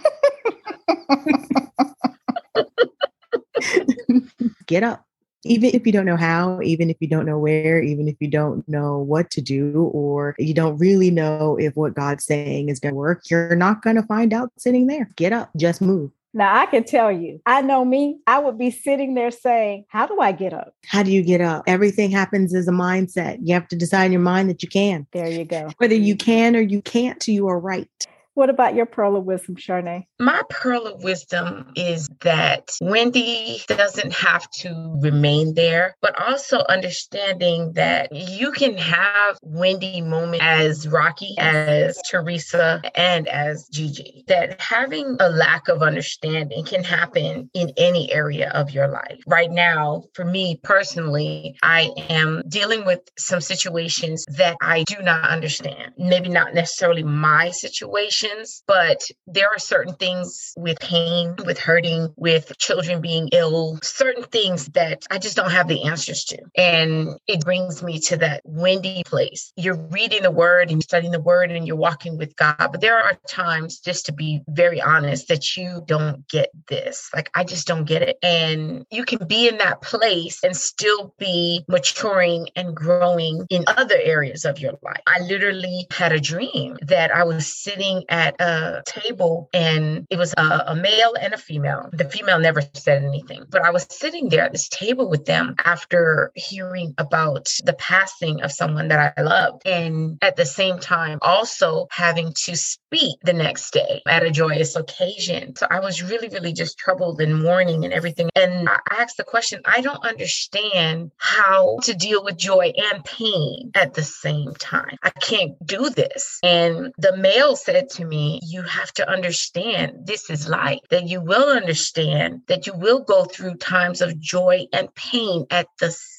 Get 4.66 4.82
up 4.82 5.06
even 5.44 5.70
if 5.74 5.86
you 5.86 5.92
don't 5.92 6.06
know 6.06 6.16
how, 6.16 6.60
even 6.62 6.90
if 6.90 6.96
you 7.00 7.08
don't 7.08 7.26
know 7.26 7.38
where, 7.38 7.82
even 7.82 8.08
if 8.08 8.16
you 8.20 8.28
don't 8.28 8.66
know 8.68 8.98
what 8.98 9.30
to 9.32 9.40
do, 9.40 9.90
or 9.92 10.34
you 10.38 10.54
don't 10.54 10.78
really 10.78 11.10
know 11.10 11.56
if 11.60 11.74
what 11.76 11.94
God's 11.94 12.24
saying 12.24 12.68
is 12.68 12.80
going 12.80 12.94
to 12.94 12.98
work, 12.98 13.30
you're 13.30 13.56
not 13.56 13.82
going 13.82 13.96
to 13.96 14.02
find 14.02 14.32
out 14.32 14.50
sitting 14.56 14.86
there. 14.86 15.10
Get 15.16 15.32
up, 15.32 15.50
just 15.56 15.80
move. 15.80 16.10
Now, 16.36 16.60
I 16.60 16.66
can 16.66 16.82
tell 16.82 17.12
you, 17.12 17.40
I 17.46 17.62
know 17.62 17.84
me, 17.84 18.18
I 18.26 18.40
would 18.40 18.58
be 18.58 18.72
sitting 18.72 19.14
there 19.14 19.30
saying, 19.30 19.84
How 19.88 20.06
do 20.06 20.20
I 20.20 20.32
get 20.32 20.52
up? 20.52 20.74
How 20.84 21.04
do 21.04 21.12
you 21.12 21.22
get 21.22 21.40
up? 21.40 21.62
Everything 21.68 22.10
happens 22.10 22.52
as 22.52 22.66
a 22.66 22.72
mindset. 22.72 23.38
You 23.40 23.54
have 23.54 23.68
to 23.68 23.76
decide 23.76 24.06
in 24.06 24.12
your 24.12 24.20
mind 24.20 24.50
that 24.50 24.60
you 24.60 24.68
can. 24.68 25.06
There 25.12 25.28
you 25.28 25.44
go. 25.44 25.70
Whether 25.76 25.94
you 25.94 26.16
can 26.16 26.56
or 26.56 26.60
you 26.60 26.82
can't, 26.82 27.26
you 27.28 27.46
are 27.46 27.58
right. 27.58 27.88
What 28.34 28.50
about 28.50 28.74
your 28.74 28.86
pearl 28.86 29.14
of 29.14 29.24
wisdom, 29.24 29.54
Charnay? 29.54 30.06
My 30.18 30.42
pearl 30.50 30.86
of 30.86 31.04
wisdom 31.04 31.70
is 31.76 32.08
that 32.22 32.68
Wendy 32.80 33.62
doesn't 33.68 34.12
have 34.12 34.50
to 34.50 34.98
remain 35.00 35.54
there, 35.54 35.94
but 36.02 36.20
also 36.20 36.58
understanding 36.68 37.74
that 37.74 38.08
you 38.12 38.50
can 38.50 38.76
have 38.76 39.38
Wendy 39.42 40.00
moment 40.00 40.42
as 40.42 40.88
Rocky, 40.88 41.36
as 41.38 41.96
Teresa, 42.10 42.82
and 42.96 43.28
as 43.28 43.68
Gigi. 43.68 44.24
That 44.26 44.60
having 44.60 45.16
a 45.20 45.28
lack 45.28 45.68
of 45.68 45.82
understanding 45.82 46.64
can 46.64 46.82
happen 46.82 47.48
in 47.54 47.72
any 47.76 48.12
area 48.12 48.50
of 48.50 48.72
your 48.72 48.88
life. 48.88 49.22
Right 49.28 49.50
now, 49.50 50.06
for 50.12 50.24
me 50.24 50.58
personally, 50.64 51.56
I 51.62 51.92
am 52.08 52.42
dealing 52.48 52.84
with 52.84 52.98
some 53.16 53.40
situations 53.40 54.24
that 54.36 54.56
I 54.60 54.82
do 54.88 55.00
not 55.02 55.30
understand. 55.30 55.92
Maybe 55.96 56.30
not 56.30 56.52
necessarily 56.52 57.04
my 57.04 57.50
situation 57.50 58.23
but 58.66 59.08
there 59.26 59.48
are 59.48 59.58
certain 59.58 59.94
things 59.94 60.52
with 60.56 60.78
pain, 60.80 61.34
with 61.44 61.58
hurting, 61.58 62.12
with 62.16 62.56
children 62.58 63.00
being 63.00 63.28
ill, 63.32 63.78
certain 63.82 64.24
things 64.24 64.66
that 64.68 65.04
I 65.10 65.18
just 65.18 65.36
don't 65.36 65.50
have 65.50 65.68
the 65.68 65.84
answers 65.84 66.24
to. 66.26 66.38
And 66.56 67.18
it 67.26 67.40
brings 67.40 67.82
me 67.82 67.98
to 68.00 68.16
that 68.18 68.42
Wendy 68.44 69.02
place. 69.04 69.52
You're 69.56 69.88
reading 69.90 70.22
the 70.22 70.30
word 70.30 70.70
and 70.70 70.72
you're 70.72 70.80
studying 70.82 71.12
the 71.12 71.20
word 71.20 71.50
and 71.50 71.66
you're 71.66 71.76
walking 71.76 72.18
with 72.18 72.36
God. 72.36 72.56
But 72.58 72.80
there 72.80 72.98
are 72.98 73.18
times, 73.28 73.80
just 73.80 74.06
to 74.06 74.12
be 74.12 74.42
very 74.48 74.80
honest, 74.80 75.28
that 75.28 75.56
you 75.56 75.82
don't 75.86 76.26
get 76.28 76.50
this. 76.68 77.10
Like, 77.14 77.30
I 77.34 77.44
just 77.44 77.66
don't 77.66 77.84
get 77.84 78.02
it. 78.02 78.18
And 78.22 78.84
you 78.90 79.04
can 79.04 79.26
be 79.26 79.48
in 79.48 79.58
that 79.58 79.82
place 79.82 80.42
and 80.42 80.56
still 80.56 81.14
be 81.18 81.64
maturing 81.68 82.48
and 82.56 82.74
growing 82.74 83.46
in 83.50 83.64
other 83.66 83.98
areas 84.02 84.44
of 84.44 84.58
your 84.58 84.72
life. 84.82 85.02
I 85.06 85.20
literally 85.20 85.86
had 85.90 86.12
a 86.12 86.20
dream 86.20 86.76
that 86.82 87.14
I 87.14 87.24
was 87.24 87.46
sitting 87.46 88.04
at 88.14 88.40
a 88.40 88.80
table 88.86 89.48
and 89.52 90.06
it 90.08 90.16
was 90.16 90.34
a, 90.36 90.64
a, 90.68 90.76
male 90.76 91.14
and 91.20 91.34
a 91.34 91.36
female. 91.36 91.90
The 91.92 92.08
female 92.08 92.38
never 92.38 92.62
said 92.74 93.02
anything, 93.02 93.44
but 93.50 93.62
I 93.62 93.70
was 93.70 93.88
sitting 93.90 94.28
there 94.28 94.44
at 94.44 94.52
this 94.52 94.68
table 94.68 95.10
with 95.10 95.24
them 95.24 95.56
after 95.64 96.30
hearing 96.36 96.94
about 96.96 97.52
the 97.64 97.72
passing 97.72 98.42
of 98.42 98.52
someone 98.52 98.88
that 98.88 99.14
I 99.18 99.22
loved. 99.22 99.66
And 99.66 100.18
at 100.22 100.36
the 100.36 100.46
same 100.46 100.78
time, 100.78 101.18
also 101.22 101.88
having 101.90 102.32
to 102.44 102.56
speak 102.94 103.18
the 103.22 103.32
next 103.32 103.72
day 103.72 104.02
at 104.06 104.22
a 104.22 104.30
joyous 104.30 104.76
occasion. 104.76 105.56
So 105.56 105.66
I 105.70 105.80
was 105.80 106.02
really, 106.02 106.28
really 106.28 106.52
just 106.52 106.78
troubled 106.78 107.20
and 107.20 107.42
mourning 107.42 107.84
and 107.84 107.92
everything. 107.92 108.30
And 108.36 108.68
I 108.68 108.78
asked 108.90 109.16
the 109.16 109.24
question 109.24 109.60
I 109.64 109.80
don't 109.80 110.04
understand 110.06 111.10
how 111.16 111.78
to 111.82 111.94
deal 111.94 112.22
with 112.22 112.36
joy 112.36 112.72
and 112.92 113.04
pain 113.04 113.72
at 113.74 113.94
the 113.94 114.02
same 114.02 114.54
time. 114.54 114.96
I 115.02 115.10
can't 115.10 115.54
do 115.66 115.90
this. 115.90 116.38
And 116.42 116.92
the 116.98 117.16
male 117.16 117.56
said 117.56 117.90
to 117.90 118.04
me, 118.04 118.40
You 118.42 118.62
have 118.62 118.92
to 118.92 119.08
understand 119.08 120.06
this 120.06 120.30
is 120.30 120.48
life, 120.48 120.80
that 120.90 121.08
you 121.08 121.20
will 121.20 121.48
understand 121.48 122.42
that 122.46 122.66
you 122.66 122.74
will 122.74 123.00
go 123.00 123.24
through 123.24 123.56
times 123.56 124.02
of 124.02 124.20
joy 124.20 124.66
and 124.72 124.94
pain 124.94 125.46
at 125.50 125.66
the 125.80 125.90
same 125.90 126.13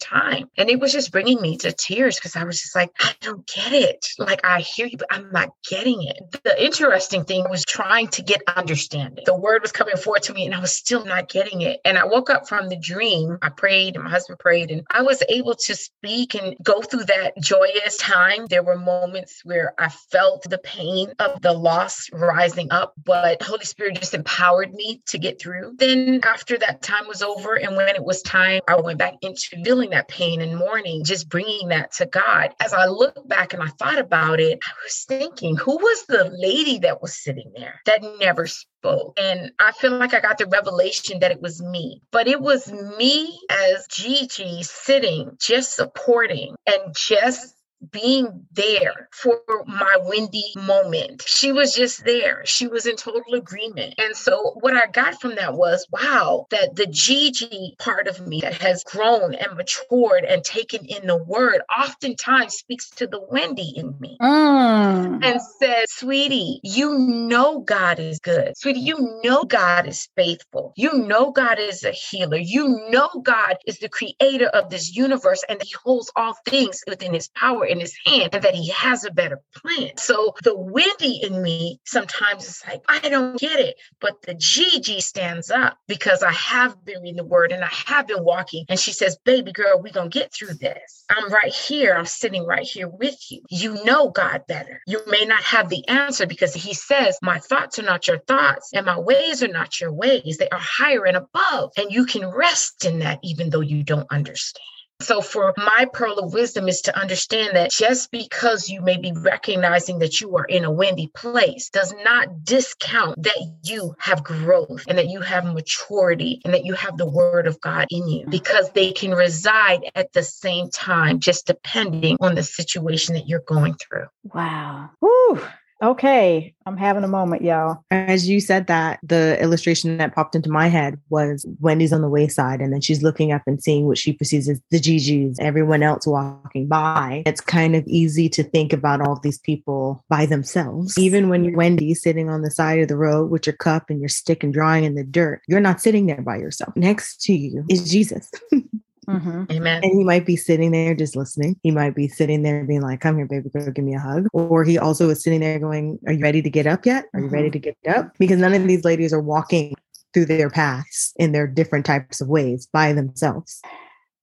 time. 0.00 0.50
And 0.56 0.70
it 0.70 0.80
was 0.80 0.92
just 0.92 1.12
bringing 1.12 1.40
me 1.40 1.56
to 1.58 1.72
tears 1.72 2.16
because 2.16 2.36
I 2.36 2.44
was 2.44 2.60
just 2.60 2.74
like, 2.74 2.90
I 3.00 3.12
don't 3.20 3.46
get 3.46 3.72
it. 3.72 4.06
Like, 4.18 4.44
I 4.44 4.60
hear 4.60 4.86
you, 4.86 4.98
but 4.98 5.08
I'm 5.10 5.30
not 5.32 5.50
getting 5.68 6.02
it. 6.02 6.40
The 6.44 6.64
interesting 6.64 7.24
thing 7.24 7.48
was 7.48 7.64
trying 7.64 8.08
to 8.08 8.22
get 8.22 8.42
understanding. 8.56 9.24
The 9.26 9.36
word 9.36 9.62
was 9.62 9.72
coming 9.72 9.96
forward 9.96 10.22
to 10.24 10.34
me 10.34 10.46
and 10.46 10.54
I 10.54 10.60
was 10.60 10.72
still 10.72 11.04
not 11.04 11.28
getting 11.28 11.62
it. 11.62 11.80
And 11.84 11.98
I 11.98 12.04
woke 12.04 12.30
up 12.30 12.48
from 12.48 12.68
the 12.68 12.76
dream. 12.76 13.38
I 13.42 13.48
prayed 13.48 13.96
and 13.96 14.04
my 14.04 14.10
husband 14.10 14.38
prayed, 14.38 14.70
and 14.70 14.82
I 14.90 15.02
was 15.02 15.22
able 15.28 15.54
to 15.54 15.74
speak 15.74 16.34
and 16.34 16.56
go 16.62 16.80
through 16.82 17.04
that 17.04 17.34
joyous 17.40 17.96
time. 17.98 18.46
There 18.46 18.62
were 18.62 18.78
moments 18.78 19.40
where 19.44 19.74
I 19.78 19.88
felt 19.88 20.48
the 20.48 20.58
pain 20.58 21.12
of 21.18 21.42
the 21.42 21.52
loss 21.52 22.08
rising 22.12 22.68
up, 22.70 22.94
but 23.04 23.42
Holy 23.42 23.64
Spirit 23.64 23.98
just 23.98 24.14
empowered 24.14 24.72
me 24.74 25.02
to 25.06 25.18
get 25.18 25.40
through. 25.40 25.74
Then 25.78 26.20
after 26.24 26.58
that 26.58 26.82
time 26.82 27.06
was 27.06 27.22
over 27.22 27.54
and 27.54 27.76
when 27.76 27.88
it 27.88 28.04
was 28.04 28.22
time, 28.22 28.60
I 28.68 28.80
went 28.80 28.98
back 28.98 29.14
into 29.22 29.45
feeling 29.48 29.90
that 29.90 30.08
pain 30.08 30.40
and 30.40 30.56
mourning, 30.56 31.04
just 31.04 31.28
bringing 31.28 31.68
that 31.68 31.92
to 31.92 32.06
God. 32.06 32.54
As 32.60 32.72
I 32.72 32.86
look 32.86 33.28
back 33.28 33.52
and 33.52 33.62
I 33.62 33.68
thought 33.78 33.98
about 33.98 34.40
it, 34.40 34.58
I 34.66 34.72
was 34.84 35.04
thinking, 35.08 35.56
who 35.56 35.76
was 35.76 36.06
the 36.06 36.30
lady 36.38 36.78
that 36.80 37.02
was 37.02 37.14
sitting 37.14 37.52
there 37.54 37.80
that 37.86 38.02
never 38.20 38.46
spoke? 38.46 39.18
And 39.18 39.52
I 39.58 39.72
feel 39.72 39.92
like 39.92 40.14
I 40.14 40.20
got 40.20 40.38
the 40.38 40.46
revelation 40.46 41.20
that 41.20 41.30
it 41.30 41.40
was 41.40 41.62
me, 41.62 42.02
but 42.10 42.28
it 42.28 42.40
was 42.40 42.70
me 42.98 43.40
as 43.50 43.86
Gigi 43.88 44.62
sitting, 44.62 45.36
just 45.40 45.74
supporting 45.74 46.54
and 46.66 46.94
just 46.94 47.55
being 47.90 48.46
there 48.52 49.08
for 49.12 49.40
my 49.66 49.98
Wendy 50.04 50.52
moment. 50.56 51.22
She 51.26 51.52
was 51.52 51.74
just 51.74 52.04
there. 52.04 52.44
She 52.44 52.66
was 52.66 52.86
in 52.86 52.96
total 52.96 53.34
agreement. 53.34 53.94
And 53.98 54.16
so 54.16 54.56
what 54.60 54.76
I 54.76 54.86
got 54.86 55.20
from 55.20 55.36
that 55.36 55.54
was, 55.54 55.86
wow, 55.90 56.46
that 56.50 56.76
the 56.76 56.86
Gigi 56.86 57.76
part 57.78 58.08
of 58.08 58.26
me 58.26 58.40
that 58.40 58.54
has 58.54 58.84
grown 58.84 59.34
and 59.34 59.56
matured 59.56 60.24
and 60.24 60.42
taken 60.42 60.84
in 60.86 61.06
the 61.06 61.16
word 61.16 61.60
oftentimes 61.76 62.54
speaks 62.54 62.90
to 62.90 63.06
the 63.06 63.20
Wendy 63.20 63.72
in 63.76 63.94
me 64.00 64.16
mm. 64.20 65.24
and 65.24 65.40
says, 65.60 65.90
sweetie, 65.90 66.60
you 66.62 66.98
know 66.98 67.60
God 67.60 67.98
is 67.98 68.18
good. 68.20 68.56
Sweetie, 68.56 68.80
you 68.80 69.20
know 69.22 69.44
God 69.44 69.86
is 69.86 70.08
faithful. 70.16 70.72
You 70.76 71.06
know 71.06 71.30
God 71.32 71.58
is 71.58 71.84
a 71.84 71.92
healer. 71.92 72.36
You 72.36 72.88
know 72.90 73.08
God 73.22 73.56
is 73.66 73.78
the 73.78 73.88
creator 73.88 74.46
of 74.46 74.70
this 74.70 74.94
universe 74.94 75.44
and 75.48 75.62
he 75.62 75.74
holds 75.82 76.10
all 76.16 76.34
things 76.48 76.82
within 76.86 77.14
his 77.14 77.28
power 77.28 77.64
in 77.76 77.80
his 77.80 77.96
hand 78.04 78.34
and 78.34 78.42
that 78.42 78.54
he 78.54 78.70
has 78.70 79.04
a 79.04 79.10
better 79.10 79.40
plan. 79.54 79.90
So 79.96 80.34
the 80.42 80.56
Wendy 80.56 81.20
in 81.22 81.42
me 81.42 81.80
sometimes 81.84 82.44
is 82.44 82.62
like, 82.66 82.82
I 82.88 83.08
don't 83.08 83.38
get 83.38 83.60
it. 83.60 83.76
But 84.00 84.22
the 84.22 84.34
Gigi 84.34 85.00
stands 85.00 85.50
up 85.50 85.78
because 85.86 86.22
I 86.22 86.32
have 86.32 86.84
been 86.84 87.02
reading 87.02 87.16
the 87.16 87.24
word 87.24 87.52
and 87.52 87.62
I 87.62 87.70
have 87.86 88.08
been 88.08 88.24
walking. 88.24 88.64
And 88.68 88.80
she 88.80 88.92
says, 88.92 89.18
Baby 89.24 89.52
girl, 89.52 89.80
we're 89.80 89.92
going 89.92 90.10
to 90.10 90.18
get 90.18 90.32
through 90.32 90.54
this. 90.54 91.04
I'm 91.10 91.32
right 91.32 91.52
here. 91.52 91.94
I'm 91.94 92.06
sitting 92.06 92.44
right 92.44 92.66
here 92.66 92.88
with 92.88 93.16
you. 93.30 93.42
You 93.50 93.84
know 93.84 94.10
God 94.10 94.42
better. 94.48 94.80
You 94.86 95.00
may 95.08 95.24
not 95.24 95.42
have 95.42 95.68
the 95.68 95.86
answer 95.88 96.26
because 96.26 96.54
he 96.54 96.74
says, 96.74 97.18
My 97.22 97.38
thoughts 97.38 97.78
are 97.78 97.82
not 97.82 98.08
your 98.08 98.18
thoughts 98.18 98.70
and 98.74 98.86
my 98.86 98.98
ways 98.98 99.42
are 99.42 99.48
not 99.48 99.80
your 99.80 99.92
ways. 99.92 100.38
They 100.38 100.48
are 100.48 100.58
higher 100.60 101.04
and 101.04 101.16
above. 101.16 101.72
And 101.76 101.90
you 101.90 102.06
can 102.06 102.26
rest 102.26 102.84
in 102.84 103.00
that 103.00 103.20
even 103.22 103.50
though 103.50 103.60
you 103.60 103.82
don't 103.82 104.06
understand. 104.10 104.62
So, 105.00 105.20
for 105.20 105.52
my 105.58 105.86
pearl 105.92 106.18
of 106.18 106.32
wisdom 106.32 106.68
is 106.68 106.80
to 106.82 106.98
understand 106.98 107.54
that 107.54 107.70
just 107.70 108.10
because 108.10 108.70
you 108.70 108.80
may 108.80 108.96
be 108.96 109.12
recognizing 109.12 109.98
that 109.98 110.20
you 110.20 110.36
are 110.36 110.44
in 110.44 110.64
a 110.64 110.70
Wendy 110.70 111.08
place 111.14 111.68
does 111.68 111.94
not 112.02 112.44
discount 112.44 113.22
that 113.22 113.58
you 113.62 113.94
have 113.98 114.24
growth 114.24 114.84
and 114.88 114.96
that 114.96 115.08
you 115.08 115.20
have 115.20 115.44
maturity 115.44 116.40
and 116.44 116.54
that 116.54 116.64
you 116.64 116.72
have 116.72 116.96
the 116.96 117.08
word 117.08 117.46
of 117.46 117.60
God 117.60 117.88
in 117.90 118.08
you 118.08 118.26
because 118.28 118.70
they 118.70 118.92
can 118.92 119.10
reside 119.10 119.80
at 119.94 120.12
the 120.14 120.22
same 120.22 120.70
time, 120.70 121.20
just 121.20 121.46
depending 121.46 122.16
on 122.20 122.34
the 122.34 122.42
situation 122.42 123.14
that 123.14 123.28
you're 123.28 123.40
going 123.40 123.74
through. 123.74 124.06
Wow. 124.24 124.90
Woo. 125.00 125.42
Okay, 125.82 126.54
I'm 126.64 126.76
having 126.76 127.04
a 127.04 127.08
moment, 127.08 127.42
y'all. 127.42 127.84
As 127.90 128.28
you 128.28 128.40
said 128.40 128.66
that, 128.68 128.98
the 129.02 129.40
illustration 129.42 129.98
that 129.98 130.14
popped 130.14 130.34
into 130.34 130.48
my 130.48 130.68
head 130.68 130.98
was 131.10 131.44
Wendy's 131.60 131.92
on 131.92 132.00
the 132.00 132.08
wayside, 132.08 132.60
and 132.60 132.72
then 132.72 132.80
she's 132.80 133.02
looking 133.02 133.30
up 133.30 133.42
and 133.46 133.62
seeing 133.62 133.86
what 133.86 133.98
she 133.98 134.12
perceives 134.12 134.48
as 134.48 134.60
the 134.70 134.80
Gigis, 134.80 135.36
everyone 135.38 135.82
else 135.82 136.06
walking 136.06 136.66
by. 136.66 137.22
It's 137.26 137.42
kind 137.42 137.76
of 137.76 137.86
easy 137.86 138.28
to 138.30 138.42
think 138.42 138.72
about 138.72 139.02
all 139.02 139.20
these 139.20 139.38
people 139.38 140.02
by 140.08 140.24
themselves. 140.24 140.96
Even 140.98 141.28
when 141.28 141.44
you're 141.44 141.56
Wendy 141.56 141.92
sitting 141.94 142.30
on 142.30 142.40
the 142.40 142.50
side 142.50 142.80
of 142.80 142.88
the 142.88 142.96
road 142.96 143.30
with 143.30 143.46
your 143.46 143.56
cup 143.56 143.90
and 143.90 144.00
your 144.00 144.08
stick 144.08 144.42
and 144.42 144.54
drawing 144.54 144.84
in 144.84 144.94
the 144.94 145.04
dirt, 145.04 145.42
you're 145.46 145.60
not 145.60 145.82
sitting 145.82 146.06
there 146.06 146.22
by 146.22 146.36
yourself. 146.36 146.74
Next 146.74 147.20
to 147.22 147.34
you 147.34 147.64
is 147.68 147.90
Jesus. 147.90 148.30
Mm-hmm. 149.08 149.44
Amen. 149.50 149.84
And 149.84 149.98
he 149.98 150.04
might 150.04 150.26
be 150.26 150.36
sitting 150.36 150.72
there 150.72 150.94
just 150.94 151.16
listening. 151.16 151.56
He 151.62 151.70
might 151.70 151.94
be 151.94 152.08
sitting 152.08 152.42
there 152.42 152.64
being 152.64 152.82
like, 152.82 153.00
come 153.00 153.16
here, 153.16 153.26
baby 153.26 153.50
girl, 153.50 153.70
give 153.70 153.84
me 153.84 153.94
a 153.94 154.00
hug. 154.00 154.28
Or 154.32 154.64
he 154.64 154.78
also 154.78 155.10
is 155.10 155.22
sitting 155.22 155.40
there 155.40 155.58
going, 155.58 155.98
Are 156.06 156.12
you 156.12 156.22
ready 156.22 156.42
to 156.42 156.50
get 156.50 156.66
up 156.66 156.86
yet? 156.86 157.06
Are 157.14 157.20
you 157.20 157.26
mm-hmm. 157.26 157.34
ready 157.34 157.50
to 157.50 157.58
get 157.58 157.76
up? 157.88 158.12
Because 158.18 158.38
none 158.38 158.54
of 158.54 158.66
these 158.66 158.84
ladies 158.84 159.12
are 159.12 159.20
walking 159.20 159.74
through 160.12 160.26
their 160.26 160.50
paths 160.50 161.12
in 161.16 161.32
their 161.32 161.46
different 161.46 161.84
types 161.84 162.20
of 162.20 162.28
ways 162.28 162.66
by 162.72 162.92
themselves. 162.92 163.60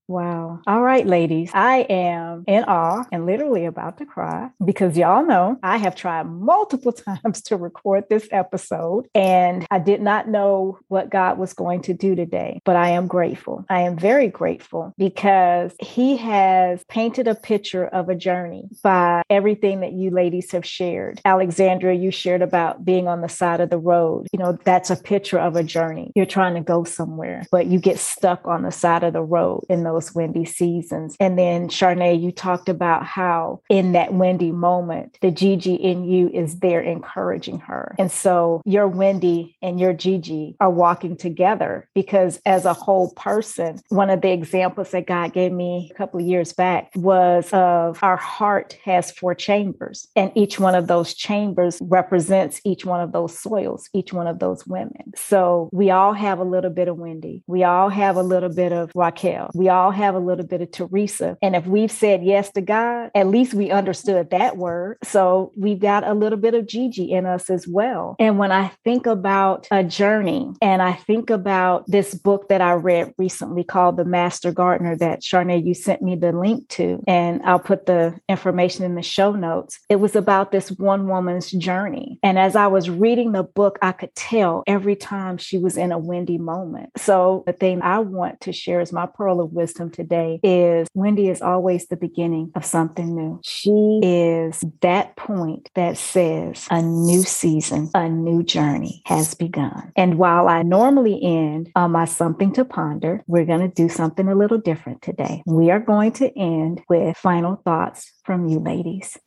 Wow. 0.08 0.60
All 0.68 0.82
right, 0.82 1.06
ladies. 1.06 1.52
I 1.54 1.80
am 1.90 2.44
in 2.46 2.66
awe 2.66 3.06
and 3.12 3.26
literally 3.26 3.66
about 3.66 3.98
to 4.00 4.06
cry 4.06 4.50
because 4.64 4.98
y'all 4.98 5.26
know 5.26 5.58
I 5.64 5.78
have 5.78 5.96
tried 5.96 6.24
multiple 6.24 6.92
times 7.24 7.42
to 7.44 7.56
record 7.58 8.06
this 8.10 8.28
episode 8.32 9.08
and 9.16 9.66
I 9.72 9.80
did 9.80 10.02
not 10.02 10.28
know 10.28 10.80
what 10.90 11.10
God 11.10 11.38
was 11.38 11.54
going 11.54 11.82
to 11.84 11.94
do 11.94 12.16
today, 12.16 12.62
but 12.66 12.76
I 12.76 12.90
am 12.90 13.08
grateful. 13.08 13.66
I 13.70 13.82
am 13.82 13.98
very 13.98 14.28
grateful 14.28 14.94
because 14.98 15.74
He 15.80 16.18
has 16.18 16.84
painted 16.90 17.28
a 17.28 17.36
picture 17.36 17.86
of 17.86 18.10
a 18.10 18.16
journey 18.16 18.70
by 18.84 19.24
everything 19.30 19.80
that 19.82 19.94
you 19.94 20.12
ladies 20.12 20.52
have 20.52 20.66
shared. 20.66 21.22
Alexandria, 21.24 21.98
you 21.98 22.12
shared 22.12 22.42
about 22.42 22.84
being 22.84 23.08
on 23.08 23.22
the 23.22 23.30
side 23.30 23.62
of 23.62 23.70
the 23.70 23.78
road. 23.78 24.28
You 24.34 24.40
know, 24.40 24.58
that's 24.64 24.90
a 24.90 24.96
picture 24.98 25.40
of 25.40 25.56
a 25.56 25.64
journey. 25.64 26.12
You're 26.16 26.26
trying 26.26 26.56
to 26.56 26.62
go 26.62 26.84
somewhere, 26.84 27.46
but 27.52 27.68
you 27.68 27.80
get 27.80 28.00
stuck 28.00 28.46
on 28.46 28.64
the 28.64 28.72
side 28.72 29.04
of 29.04 29.14
the 29.14 29.24
road 29.24 29.64
in 29.70 29.84
those 29.84 29.93
those 29.94 30.14
Wendy 30.16 30.46
seasons. 30.46 31.16
And 31.20 31.38
then, 31.38 31.68
Charnay, 31.68 32.22
you 32.22 32.32
talked 32.32 32.70
about 32.70 33.06
how 33.06 33.62
in 33.70 33.94
that 33.94 34.14
Wendy 34.14 34.52
moment, 34.52 35.18
the 35.22 35.32
Gigi 35.32 35.76
in 35.76 36.04
you 36.04 36.30
is 36.30 36.60
there 36.60 36.82
encouraging 36.82 37.60
her. 37.60 37.96
And 38.00 38.12
so 38.12 38.62
your 38.66 38.88
Wendy 38.88 39.56
and 39.62 39.80
your 39.80 39.94
Gigi 39.94 40.56
are 40.60 40.70
walking 40.70 41.16
together 41.16 41.88
because 41.94 42.40
as 42.46 42.66
a 42.66 42.74
whole 42.74 43.12
person, 43.12 43.80
one 43.90 44.10
of 44.10 44.22
the 44.22 44.32
examples 44.32 44.92
that 44.92 45.08
God 45.08 45.34
gave 45.34 45.52
me 45.52 45.90
a 45.92 45.98
couple 45.98 46.20
of 46.20 46.26
years 46.26 46.54
back 46.54 46.92
was 46.96 47.50
of 47.54 48.00
our 48.02 48.18
heart 48.18 48.78
has 48.84 49.12
four 49.12 49.36
chambers, 49.36 50.08
and 50.16 50.32
each 50.36 50.60
one 50.60 50.76
of 50.76 50.88
those 50.88 51.14
chambers 51.14 51.78
represents 51.82 52.62
each 52.64 52.86
one 52.86 53.02
of 53.02 53.12
those 53.12 53.38
soils, 53.38 53.90
each 53.94 54.14
one 54.14 54.28
of 54.28 54.40
those 54.40 54.66
women. 54.66 55.14
So 55.16 55.70
we 55.72 55.92
all 55.92 56.14
have 56.14 56.40
a 56.40 56.44
little 56.44 56.72
bit 56.72 56.88
of 56.88 56.98
Wendy. 56.98 57.44
We 57.48 57.64
all 57.64 57.90
have 57.90 58.16
a 58.16 58.24
little 58.24 58.54
bit 58.54 58.72
of 58.72 58.92
Raquel. 58.96 59.52
We 59.54 59.70
all 59.70 59.83
have 59.92 60.16
a 60.16 60.20
little 60.20 60.46
bit 60.46 60.62
of 60.62 60.72
Teresa. 60.72 61.38
And 61.42 61.56
if 61.56 61.66
we've 61.66 61.92
said 61.92 62.24
yes 62.24 62.52
to 62.52 62.62
God, 62.62 63.12
at 63.16 63.28
least 63.28 63.54
we 63.54 63.72
understood 63.72 64.30
that 64.32 64.58
word. 64.58 64.98
So 65.04 65.52
we've 65.56 65.80
got 65.80 66.08
a 66.08 66.14
little 66.14 66.40
bit 66.40 66.54
of 66.54 66.68
Gigi 66.68 67.12
in 67.12 67.26
us 67.26 67.50
as 67.50 67.68
well. 67.68 68.16
And 68.20 68.38
when 68.38 68.52
I 68.52 68.72
think 68.84 69.06
about 69.06 69.68
a 69.72 69.84
journey 69.84 70.52
and 70.62 70.82
I 70.82 70.94
think 70.94 71.30
about 71.30 71.86
this 71.88 72.14
book 72.14 72.50
that 72.50 72.62
I 72.62 72.74
read 72.74 73.14
recently 73.18 73.64
called 73.64 73.98
The 73.98 74.06
Master 74.06 74.52
Gardener 74.52 74.96
that 74.98 75.22
Charnay, 75.22 75.66
you 75.66 75.74
sent 75.74 76.02
me 76.02 76.16
the 76.16 76.32
link 76.32 76.68
to, 76.70 77.04
and 77.08 77.42
I'll 77.44 77.60
put 77.60 77.86
the 77.86 78.20
information 78.30 78.86
in 78.86 78.96
the 78.96 79.02
show 79.02 79.32
notes. 79.32 79.80
It 79.90 79.98
was 79.98 80.16
about 80.16 80.52
this 80.52 80.72
one 80.72 81.08
woman's 81.08 81.52
journey. 81.52 82.20
And 82.24 82.40
as 82.40 82.56
I 82.56 82.68
was 82.68 82.90
reading 82.90 83.32
the 83.32 83.44
book, 83.44 83.80
I 83.82 83.92
could 83.92 84.14
tell 84.16 84.64
every 84.68 84.96
time 84.96 85.38
she 85.38 85.58
was 85.58 85.78
in 85.78 85.92
a 85.92 85.98
Wendy 85.98 86.38
moment. 86.38 86.92
So 86.98 87.44
the 87.46 87.54
thing 87.54 87.82
I 87.82 88.00
want 88.00 88.42
to 88.42 88.54
share 88.54 88.82
is 88.82 88.94
my 88.94 89.06
pearl 89.06 89.42
of 89.42 89.54
wisdom 89.54 89.73
wisdom 89.74 89.90
today 89.90 90.40
is 90.44 90.88
Wendy 90.94 91.30
is 91.30 91.42
always 91.42 91.88
the 91.88 91.98
beginning 91.98 92.52
of 92.56 92.64
something 92.64 93.16
new. 93.16 93.42
She 93.44 94.00
is 94.04 94.64
that 94.82 95.16
point 95.16 95.72
that 95.74 95.98
says 95.98 96.68
a 96.70 96.80
new 96.80 97.24
season, 97.24 97.90
a 97.96 98.08
new 98.08 98.44
journey 98.44 99.02
has 99.08 99.34
begun. 99.34 99.92
And 99.96 100.20
while 100.20 100.48
I 100.48 100.62
normally 100.62 101.20
end 101.24 101.72
on 101.76 101.92
my 101.92 102.06
something 102.06 102.54
to 102.54 102.66
ponder, 102.66 103.24
we're 103.26 103.46
going 103.46 103.68
to 103.68 103.74
do 103.74 103.90
something 103.90 104.28
a 104.28 104.36
little 104.36 104.60
different 104.60 105.02
today. 105.02 105.42
We 105.48 105.72
are 105.72 105.80
going 105.80 106.12
to 106.14 106.38
end 106.38 106.82
with 106.88 107.18
final 107.18 107.56
thoughts 107.66 108.12
from 108.24 108.48
you 108.48 108.60
ladies. 108.60 109.18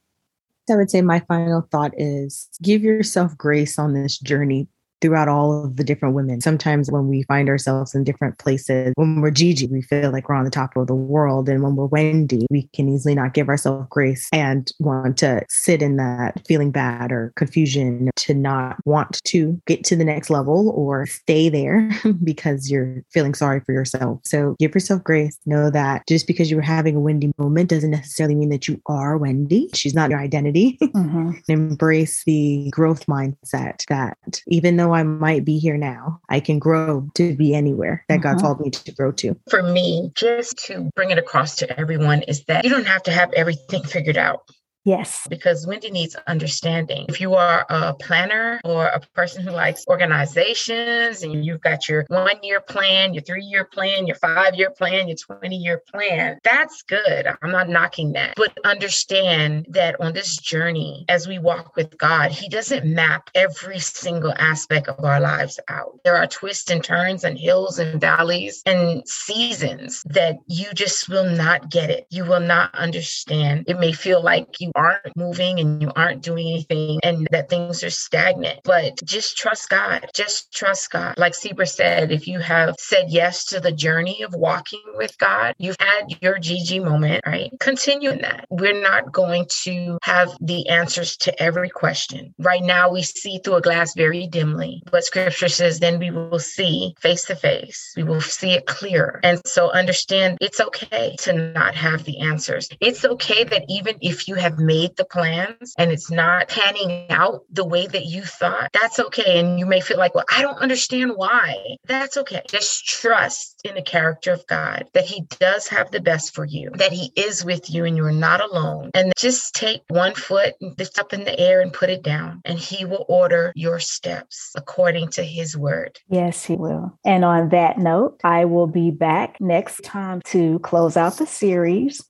I 0.71 0.77
would 0.77 0.91
say 0.91 1.03
my 1.03 1.21
final 1.27 1.67
thought 1.73 1.93
is 1.97 2.49
give 2.63 2.83
yourself 2.83 3.37
grace 3.37 3.81
on 3.81 3.95
this 3.95 4.19
journey 4.19 4.69
throughout 5.01 5.29
all 5.29 5.65
of 5.65 5.77
the 5.77 5.85
different 5.85 6.15
women. 6.15 6.41
Sometimes 6.41 6.91
when 6.91 7.09
we 7.09 7.23
find 7.25 7.49
ourselves 7.49 7.95
in 7.95 8.05
different 8.05 8.39
places, 8.39 8.93
when 8.97 9.21
we're 9.21 9.31
Gigi, 9.31 9.67
we 9.67 9.83
feel 9.83 10.11
like 10.11 10.29
we're 10.29 10.35
on 10.35 10.45
the 10.45 10.51
top 10.51 10.77
of 10.77 10.87
the 10.87 10.95
world. 10.95 11.49
And 11.49 11.63
when 11.63 11.77
we're 11.77 11.87
Wendy, 11.87 12.47
we 12.51 12.69
can 12.75 12.89
easily 12.89 13.15
not 13.15 13.35
give 13.35 13.49
ourselves 13.49 13.87
grace 13.91 14.29
and 14.33 14.71
want 14.79 15.19
to 15.19 15.43
sit 15.49 15.83
in 15.83 15.97
that 15.97 16.43
feeling 16.47 16.71
bad 16.71 17.13
or 17.13 17.33
confusion 17.37 18.11
to 18.17 18.35
not 18.35 18.77
want 18.85 19.23
to 19.25 19.61
get 19.67 19.85
to 19.85 19.97
the 19.97 20.05
next 20.05 20.31
level 20.31 20.71
or 20.71 21.07
stay 21.07 21.49
there 21.49 21.91
because 22.25 22.71
you're 22.71 23.03
feeling 23.13 23.35
sorry 23.35 23.61
for 23.61 23.73
yourself. 23.73 24.21
So 24.25 24.57
give 24.59 24.75
yourself 24.75 25.05
grace. 25.05 25.39
Know 25.47 25.71
that 25.71 26.07
just 26.09 26.27
because 26.27 26.51
you're 26.51 26.61
having 26.63 26.97
a 26.97 27.01
Wendy 27.01 27.33
moment 27.39 27.71
doesn't 27.71 27.91
necessarily 27.91 28.35
mean 28.35 28.51
that 28.51 28.69
you 28.69 28.81
are 28.87 29.17
Wendy. 29.17 29.69
She's 29.75 29.95
not 29.95 30.11
your 30.11 30.21
identity. 30.21 30.79
Mm-hmm. 30.83 31.33
Embrace 31.49 32.25
the 32.25 32.71
growth 32.71 33.07
mindset 33.07 33.85
that 33.89 34.17
even 34.49 34.77
though 34.77 34.86
though 34.87 34.94
I 34.94 35.03
might 35.03 35.44
be 35.44 35.59
here 35.59 35.77
now, 35.77 36.20
I 36.29 36.40
can 36.40 36.59
grow 36.59 37.09
to 37.14 37.37
be 37.37 37.55
anywhere 37.55 38.05
that 38.09 38.20
God 38.20 38.37
mm-hmm. 38.37 38.40
called 38.40 38.61
me 38.61 38.70
to 38.70 38.92
grow 38.92 39.12
to. 39.12 39.37
For 39.51 39.62
me, 39.62 40.12
just 40.14 40.59
to 40.66 40.90
bring 40.94 41.11
it 41.11 41.18
across 41.18 41.57
to 41.57 41.81
everyone 41.81 42.22
is 42.22 42.44
that 42.44 42.64
you 42.64 42.70
don't 42.70 42.87
have 42.87 43.03
to 43.05 43.11
have 43.11 43.33
everything 43.33 43.83
figured 43.83 44.16
out. 44.16 44.42
Yes. 44.87 45.27
Because 45.29 45.66
Wendy 45.66 45.90
needs 45.90 46.14
understanding. 46.29 47.07
If 47.09 47.20
you 47.20 47.35
are 47.35 47.66
a 47.68 47.92
planner 47.92 48.61
or 48.64 48.87
a 48.87 49.01
person 49.14 49.42
who 49.42 49.51
likes 49.51 49.85
organizations 49.88 51.25
and 51.25 51.44
you've 51.44 51.61
got 51.61 51.88
your 51.88 52.05
one 52.07 52.38
year 52.44 52.61
plan, 52.61 53.12
your 53.12 53.25
three 53.25 53.42
year 53.42 53.64
plan, 53.64 54.07
your 54.07 54.14
five 54.14 54.55
year 54.55 54.70
plan, 54.70 55.09
your 55.09 55.16
20 55.16 55.57
year 55.57 55.83
plan, 55.92 56.38
that's 56.44 56.83
good. 56.83 57.27
I'm 57.42 57.51
not 57.51 57.68
knocking 57.68 58.12
that. 58.12 58.35
But 58.37 58.57
understand 58.64 59.66
that 59.70 60.01
on 60.01 60.12
this 60.12 60.37
journey, 60.37 61.05
as 61.09 61.27
we 61.27 61.40
walk 61.40 61.75
with 61.75 61.99
God, 61.99 62.31
He 62.31 62.49
doesn't 62.49 62.87
map 62.87 63.29
every 63.35 63.81
single 63.81 64.35
aspect 64.38 64.87
of 64.87 65.05
our 65.05 65.18
lives 65.18 65.59
out. 65.68 65.99
There 66.05 66.16
are 66.16 66.29
twists 66.29 66.70
and 66.70 66.85
turns 66.85 67.25
and 67.25 67.37
hills 67.37 67.81
and 67.81 68.01
valleys 68.01 68.62
and 68.64 69.03
seasons 69.09 70.05
that 70.07 70.37
you 70.46 70.66
just 70.75 71.09
will 71.09 71.29
not 71.29 71.72
get 71.72 71.90
it. 71.90 72.07
You 72.11 72.25
will 72.25 72.38
not 72.38 72.72
understand. 72.77 73.64
It 73.66 73.81
may 73.81 73.90
feel 73.90 74.22
like 74.22 74.61
you 74.61 74.70
aren't 74.77 75.17
moving 75.17 75.59
and 75.59 75.83
you 75.83 75.91
aren't 75.97 76.23
doing 76.23 76.49
anything 76.49 77.01
and 77.03 77.27
that 77.31 77.49
things 77.49 77.83
are 77.83 77.91
stagnant, 77.91 78.61
but 78.65 79.03
just 79.05 79.37
trust 79.37 79.69
God. 79.69 80.07
Just 80.15 80.53
trust 80.53 80.91
God. 80.91 81.15
Like 81.19 81.33
Sieber 81.33 81.69
said, 81.69 82.12
if 82.12 82.29
you 82.29 82.39
have 82.41 82.77
said 82.79 83.07
yes 83.09 83.47
to 83.47 83.61
the 83.61 83.73
journey 83.73 84.23
of 84.23 84.35
walking 84.35 84.83
with 84.95 85.17
God, 85.19 85.55
you've 85.59 85.77
had 85.81 86.17
your 86.21 86.39
Gigi 86.39 86.81
moment, 86.81 87.23
right? 87.27 87.51
Continue 87.61 88.11
in 88.11 88.21
that. 88.21 88.47
We're 88.51 88.81
not 88.81 89.12
going 89.12 89.47
to 89.62 89.99
have 90.03 90.37
the 90.41 90.69
answers 90.69 91.17
to 91.19 91.43
every 91.43 91.71
question. 91.71 92.35
Right 92.39 92.62
now, 92.62 92.91
we 92.91 93.03
see 93.03 93.39
through 93.39 93.57
a 93.57 93.62
glass 93.62 93.95
very 93.95 94.27
dimly, 94.27 94.83
but 94.91 95.05
scripture 95.05 95.49
says, 95.49 95.81
then 95.81 95.99
we 95.99 96.11
will 96.11 96.39
see 96.39 96.95
face 97.01 97.25
to 97.27 97.37
face. 97.37 97.93
We 97.97 98.03
will 98.03 98.21
see 98.21 98.53
it 98.53 98.67
clear. 98.67 99.21
And 99.23 99.41
so 99.47 99.71
understand 99.71 100.39
it's 100.41 100.61
okay 100.61 101.17
to 101.21 101.33
not 101.33 101.75
have 101.75 102.05
the 102.05 102.21
answers. 102.21 102.69
It's 102.81 103.05
okay 103.05 103.45
that 103.45 103.65
even 103.69 103.97
if 104.01 104.29
you 104.29 104.35
have 104.35 104.59
made 104.66 104.96
the 104.96 105.05
plans 105.05 105.74
and 105.79 105.90
it's 105.90 106.11
not 106.11 106.48
panning 106.48 107.07
out 107.11 107.44
the 107.50 107.64
way 107.64 107.87
that 107.87 108.07
you 108.07 108.22
thought, 108.22 108.70
that's 108.72 108.98
okay. 108.98 109.38
And 109.38 109.59
you 109.59 109.66
may 109.66 109.81
feel 109.81 109.98
like, 109.98 110.14
well, 110.14 110.24
I 110.31 110.42
don't 110.42 110.59
understand 110.59 111.12
why. 111.16 111.76
That's 111.87 112.16
okay. 112.16 112.42
Just 112.48 112.87
trust 112.87 113.61
in 113.64 113.74
the 113.74 113.83
character 113.83 114.33
of 114.33 114.46
God 114.46 114.88
that 114.94 115.05
He 115.05 115.22
does 115.38 115.68
have 115.68 115.90
the 115.90 116.00
best 116.00 116.35
for 116.35 116.44
you, 116.44 116.70
that 116.74 116.92
He 116.92 117.12
is 117.16 117.44
with 117.44 117.70
you 117.70 117.85
and 117.85 117.96
you're 117.96 118.11
not 118.11 118.40
alone. 118.40 118.90
And 118.94 119.12
just 119.16 119.55
take 119.55 119.83
one 119.88 120.14
foot, 120.14 120.55
lift 120.61 120.98
up 120.98 121.12
in 121.12 121.24
the 121.24 121.38
air 121.38 121.61
and 121.61 121.72
put 121.72 121.90
it 121.90 122.02
down, 122.02 122.42
and 122.44 122.59
He 122.59 122.85
will 122.85 123.05
order 123.09 123.52
your 123.55 123.79
steps 123.79 124.52
according 124.57 125.11
to 125.11 125.22
His 125.22 125.57
word. 125.57 125.98
Yes, 126.09 126.44
He 126.44 126.57
will. 126.57 126.98
And 127.05 127.24
on 127.24 127.50
that 127.50 127.79
note, 127.79 128.20
I 128.24 128.44
will 128.44 128.66
be 128.66 128.90
back 128.90 129.40
next 129.40 129.83
time 129.85 130.22
to 130.26 130.59
close 130.61 130.96
out 130.96 131.18
the 131.18 131.26
series. 131.26 132.02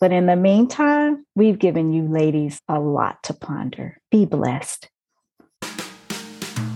But 0.00 0.12
in 0.12 0.26
the 0.26 0.36
meantime, 0.36 1.24
we've 1.34 1.58
given 1.58 1.92
you 1.92 2.06
ladies 2.08 2.60
a 2.68 2.78
lot 2.78 3.22
to 3.24 3.34
ponder. 3.34 4.00
Be 4.10 4.24
blessed. 4.24 4.88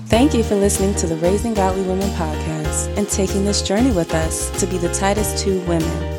Thank 0.07 0.35
you 0.35 0.43
for 0.43 0.57
listening 0.57 0.95
to 0.97 1.07
the 1.07 1.17
Raising 1.17 1.55
Godly 1.55 1.83
Women 1.83 2.11
podcast 2.11 2.97
and 2.99 3.09
taking 3.09 3.45
this 3.45 3.63
journey 3.63 3.93
with 3.93 4.13
us 4.13 4.51
to 4.61 4.67
be 4.67 4.77
the 4.77 4.93
Titus 4.93 5.43
two 5.43 5.61
women. 5.61 6.12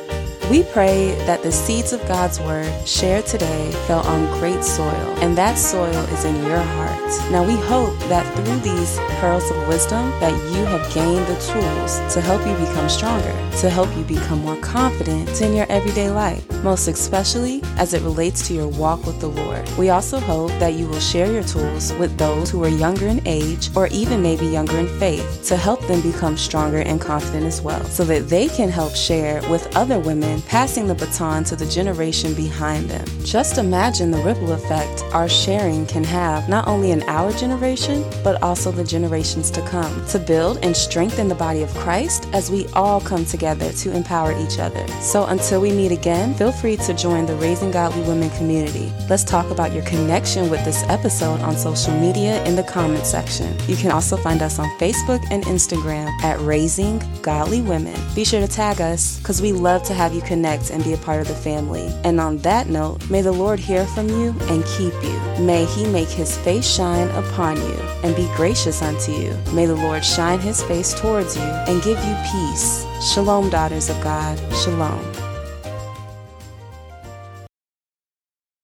We 0.52 0.64
pray 0.64 1.16
that 1.26 1.42
the 1.42 1.52
seeds 1.52 1.94
of 1.94 2.06
God's 2.08 2.40
word 2.40 2.72
shared 2.88 3.26
today 3.26 3.72
fell 3.88 4.02
on 4.02 4.28
great 4.40 4.64
soil, 4.64 5.16
and 5.22 5.38
that 5.38 5.58
soil 5.58 6.04
is 6.14 6.26
in 6.26 6.36
your 6.44 6.60
heart. 6.60 7.32
Now 7.32 7.44
we 7.46 7.56
hope 7.56 7.98
that 8.10 8.26
through 8.36 8.60
these 8.60 8.98
pearls 9.20 9.50
of 9.50 9.68
wisdom 9.68 10.10
that 10.20 10.34
you 10.54 10.66
have 10.66 10.94
gained 10.94 11.26
the 11.28 11.40
tools 11.40 12.14
to 12.14 12.22
help 12.22 12.46
you 12.46 12.54
become 12.66 12.90
stronger, 12.90 13.32
to 13.62 13.70
help 13.70 13.96
you 13.96 14.04
become 14.04 14.40
more 14.42 14.58
confident 14.58 15.42
in 15.42 15.54
your 15.54 15.66
everyday 15.70 16.10
life, 16.10 16.46
most 16.62 16.88
especially 16.88 17.62
as 17.78 17.94
it 17.94 18.02
relates 18.02 18.46
to 18.48 18.54
your 18.54 18.68
walk 18.68 19.06
with 19.06 19.20
the 19.22 19.30
Lord. 19.30 19.68
We 19.78 19.90
also 19.90 20.20
hope 20.20 20.52
that 20.60 20.74
you 20.74 20.88
will 20.88 21.00
share 21.00 21.32
your 21.32 21.44
tools 21.44 21.94
with 21.94 22.18
those 22.18 22.52
who 22.52 22.64
are 22.64 22.70
younger 22.70 23.08
in 23.08 23.26
age 23.26 23.70
or 23.76 23.88
even 23.88 24.22
maybe 24.22 24.46
younger 24.46 24.78
in 24.78 24.88
faith 25.00 25.46
to 25.48 25.56
help 25.56 25.82
them 25.88 26.02
become 26.02 26.38
stronger 26.38 26.80
and 26.80 27.00
confident 27.00 27.46
as 27.46 27.62
well, 27.62 27.84
so 27.86 28.04
that 28.04 28.28
they 28.28 28.50
can 28.50 28.70
help 28.70 28.94
share 28.94 29.42
with 29.50 29.74
other 29.76 30.00
women 30.00 30.33
passing 30.42 30.88
the 30.88 30.96
baton 30.96 31.44
to 31.46 31.56
the 31.56 31.66
generation 31.66 32.34
behind 32.34 32.90
them. 32.90 33.06
Just 33.24 33.58
imagine 33.58 34.12
the 34.12 34.22
ripple 34.24 34.52
effect 34.54 35.04
our 35.14 35.30
sharing 35.30 35.86
can 35.86 36.04
have 36.04 36.50
not 36.50 36.68
only 36.68 36.92
in 36.92 37.04
our 37.04 37.32
generation, 37.34 38.04
but 38.24 38.42
also 38.42 38.72
the 38.72 38.84
generations 38.84 39.52
to 39.52 39.62
come, 39.68 40.06
to 40.08 40.20
build 40.20 40.58
and 40.64 40.76
strengthen 40.76 41.28
the 41.28 41.36
body 41.36 41.64
of 41.64 41.74
Christ 41.76 42.28
as 42.34 42.50
we 42.50 42.68
all 42.74 43.00
come 43.00 43.26
together 43.26 43.72
to 43.72 43.96
empower 43.96 44.32
each 44.40 44.60
other. 44.60 44.86
So 45.02 45.26
until 45.26 45.62
we 45.62 45.72
meet 45.72 45.92
again, 45.92 46.34
feel 46.34 46.52
free 46.52 46.78
to 46.78 46.94
join 46.94 47.26
the 47.26 47.36
Raising 47.36 47.72
Godly 47.72 48.02
Women 48.02 48.30
community. 48.32 48.92
Let's 49.10 49.24
talk 49.24 49.50
about 49.52 49.74
your 49.74 49.84
connection 49.84 50.50
with 50.50 50.64
this 50.66 50.84
episode 50.84 51.40
on 51.42 51.56
social 51.58 51.94
media 52.00 52.44
in 52.46 52.56
the 52.56 52.64
comment 52.64 53.06
section. 53.06 53.56
You 53.68 53.76
can 53.76 53.92
also 53.92 54.18
find 54.18 54.42
us 54.42 54.60
on 54.60 54.70
Facebook 54.80 55.24
and 55.30 55.44
Instagram 55.44 56.10
at 56.24 56.40
Raising 56.42 57.02
Godly 57.22 57.62
Women. 57.62 58.00
Be 58.16 58.26
sure 58.26 58.42
to 58.42 58.48
tag 58.48 58.82
us 58.82 59.20
because 59.20 59.42
we 59.42 59.52
love 59.52 59.84
to 59.84 59.94
have 59.94 60.14
you 60.14 60.22
connect 60.24 60.70
and 60.70 60.84
be 60.84 60.94
a 60.94 60.98
part 60.98 61.22
of 61.22 61.28
the 61.28 61.36
family. 61.36 61.88
And 62.04 62.20
on 62.20 62.38
that 62.40 62.68
note, 62.68 63.10
may 63.10 63.22
the 63.22 63.32
Lord 63.32 63.60
hear 63.60 63.86
from 63.86 64.10
you 64.10 64.36
and 64.50 64.66
keep 64.66 64.94
you. 65.04 65.46
May 65.46 65.66
he 65.66 65.86
make 65.88 66.10
his 66.10 66.38
face 66.40 66.66
shine 66.66 67.10
upon 67.10 67.58
you 67.58 67.76
and 68.04 68.16
be 68.16 68.30
gracious 68.36 68.82
unto 68.82 69.12
you. 69.12 69.38
May 69.54 69.66
the 69.66 69.76
Lord 69.76 70.04
shine 70.04 70.40
his 70.40 70.64
face 70.64 70.94
towards 70.94 71.36
you 71.36 71.44
and 71.44 71.84
give 71.84 71.98
you 72.04 72.16
peace. 72.32 72.86
Shalom, 73.02 73.50
daughters 73.50 73.90
of 73.90 74.02
God. 74.02 74.40
Shalom. 74.56 75.13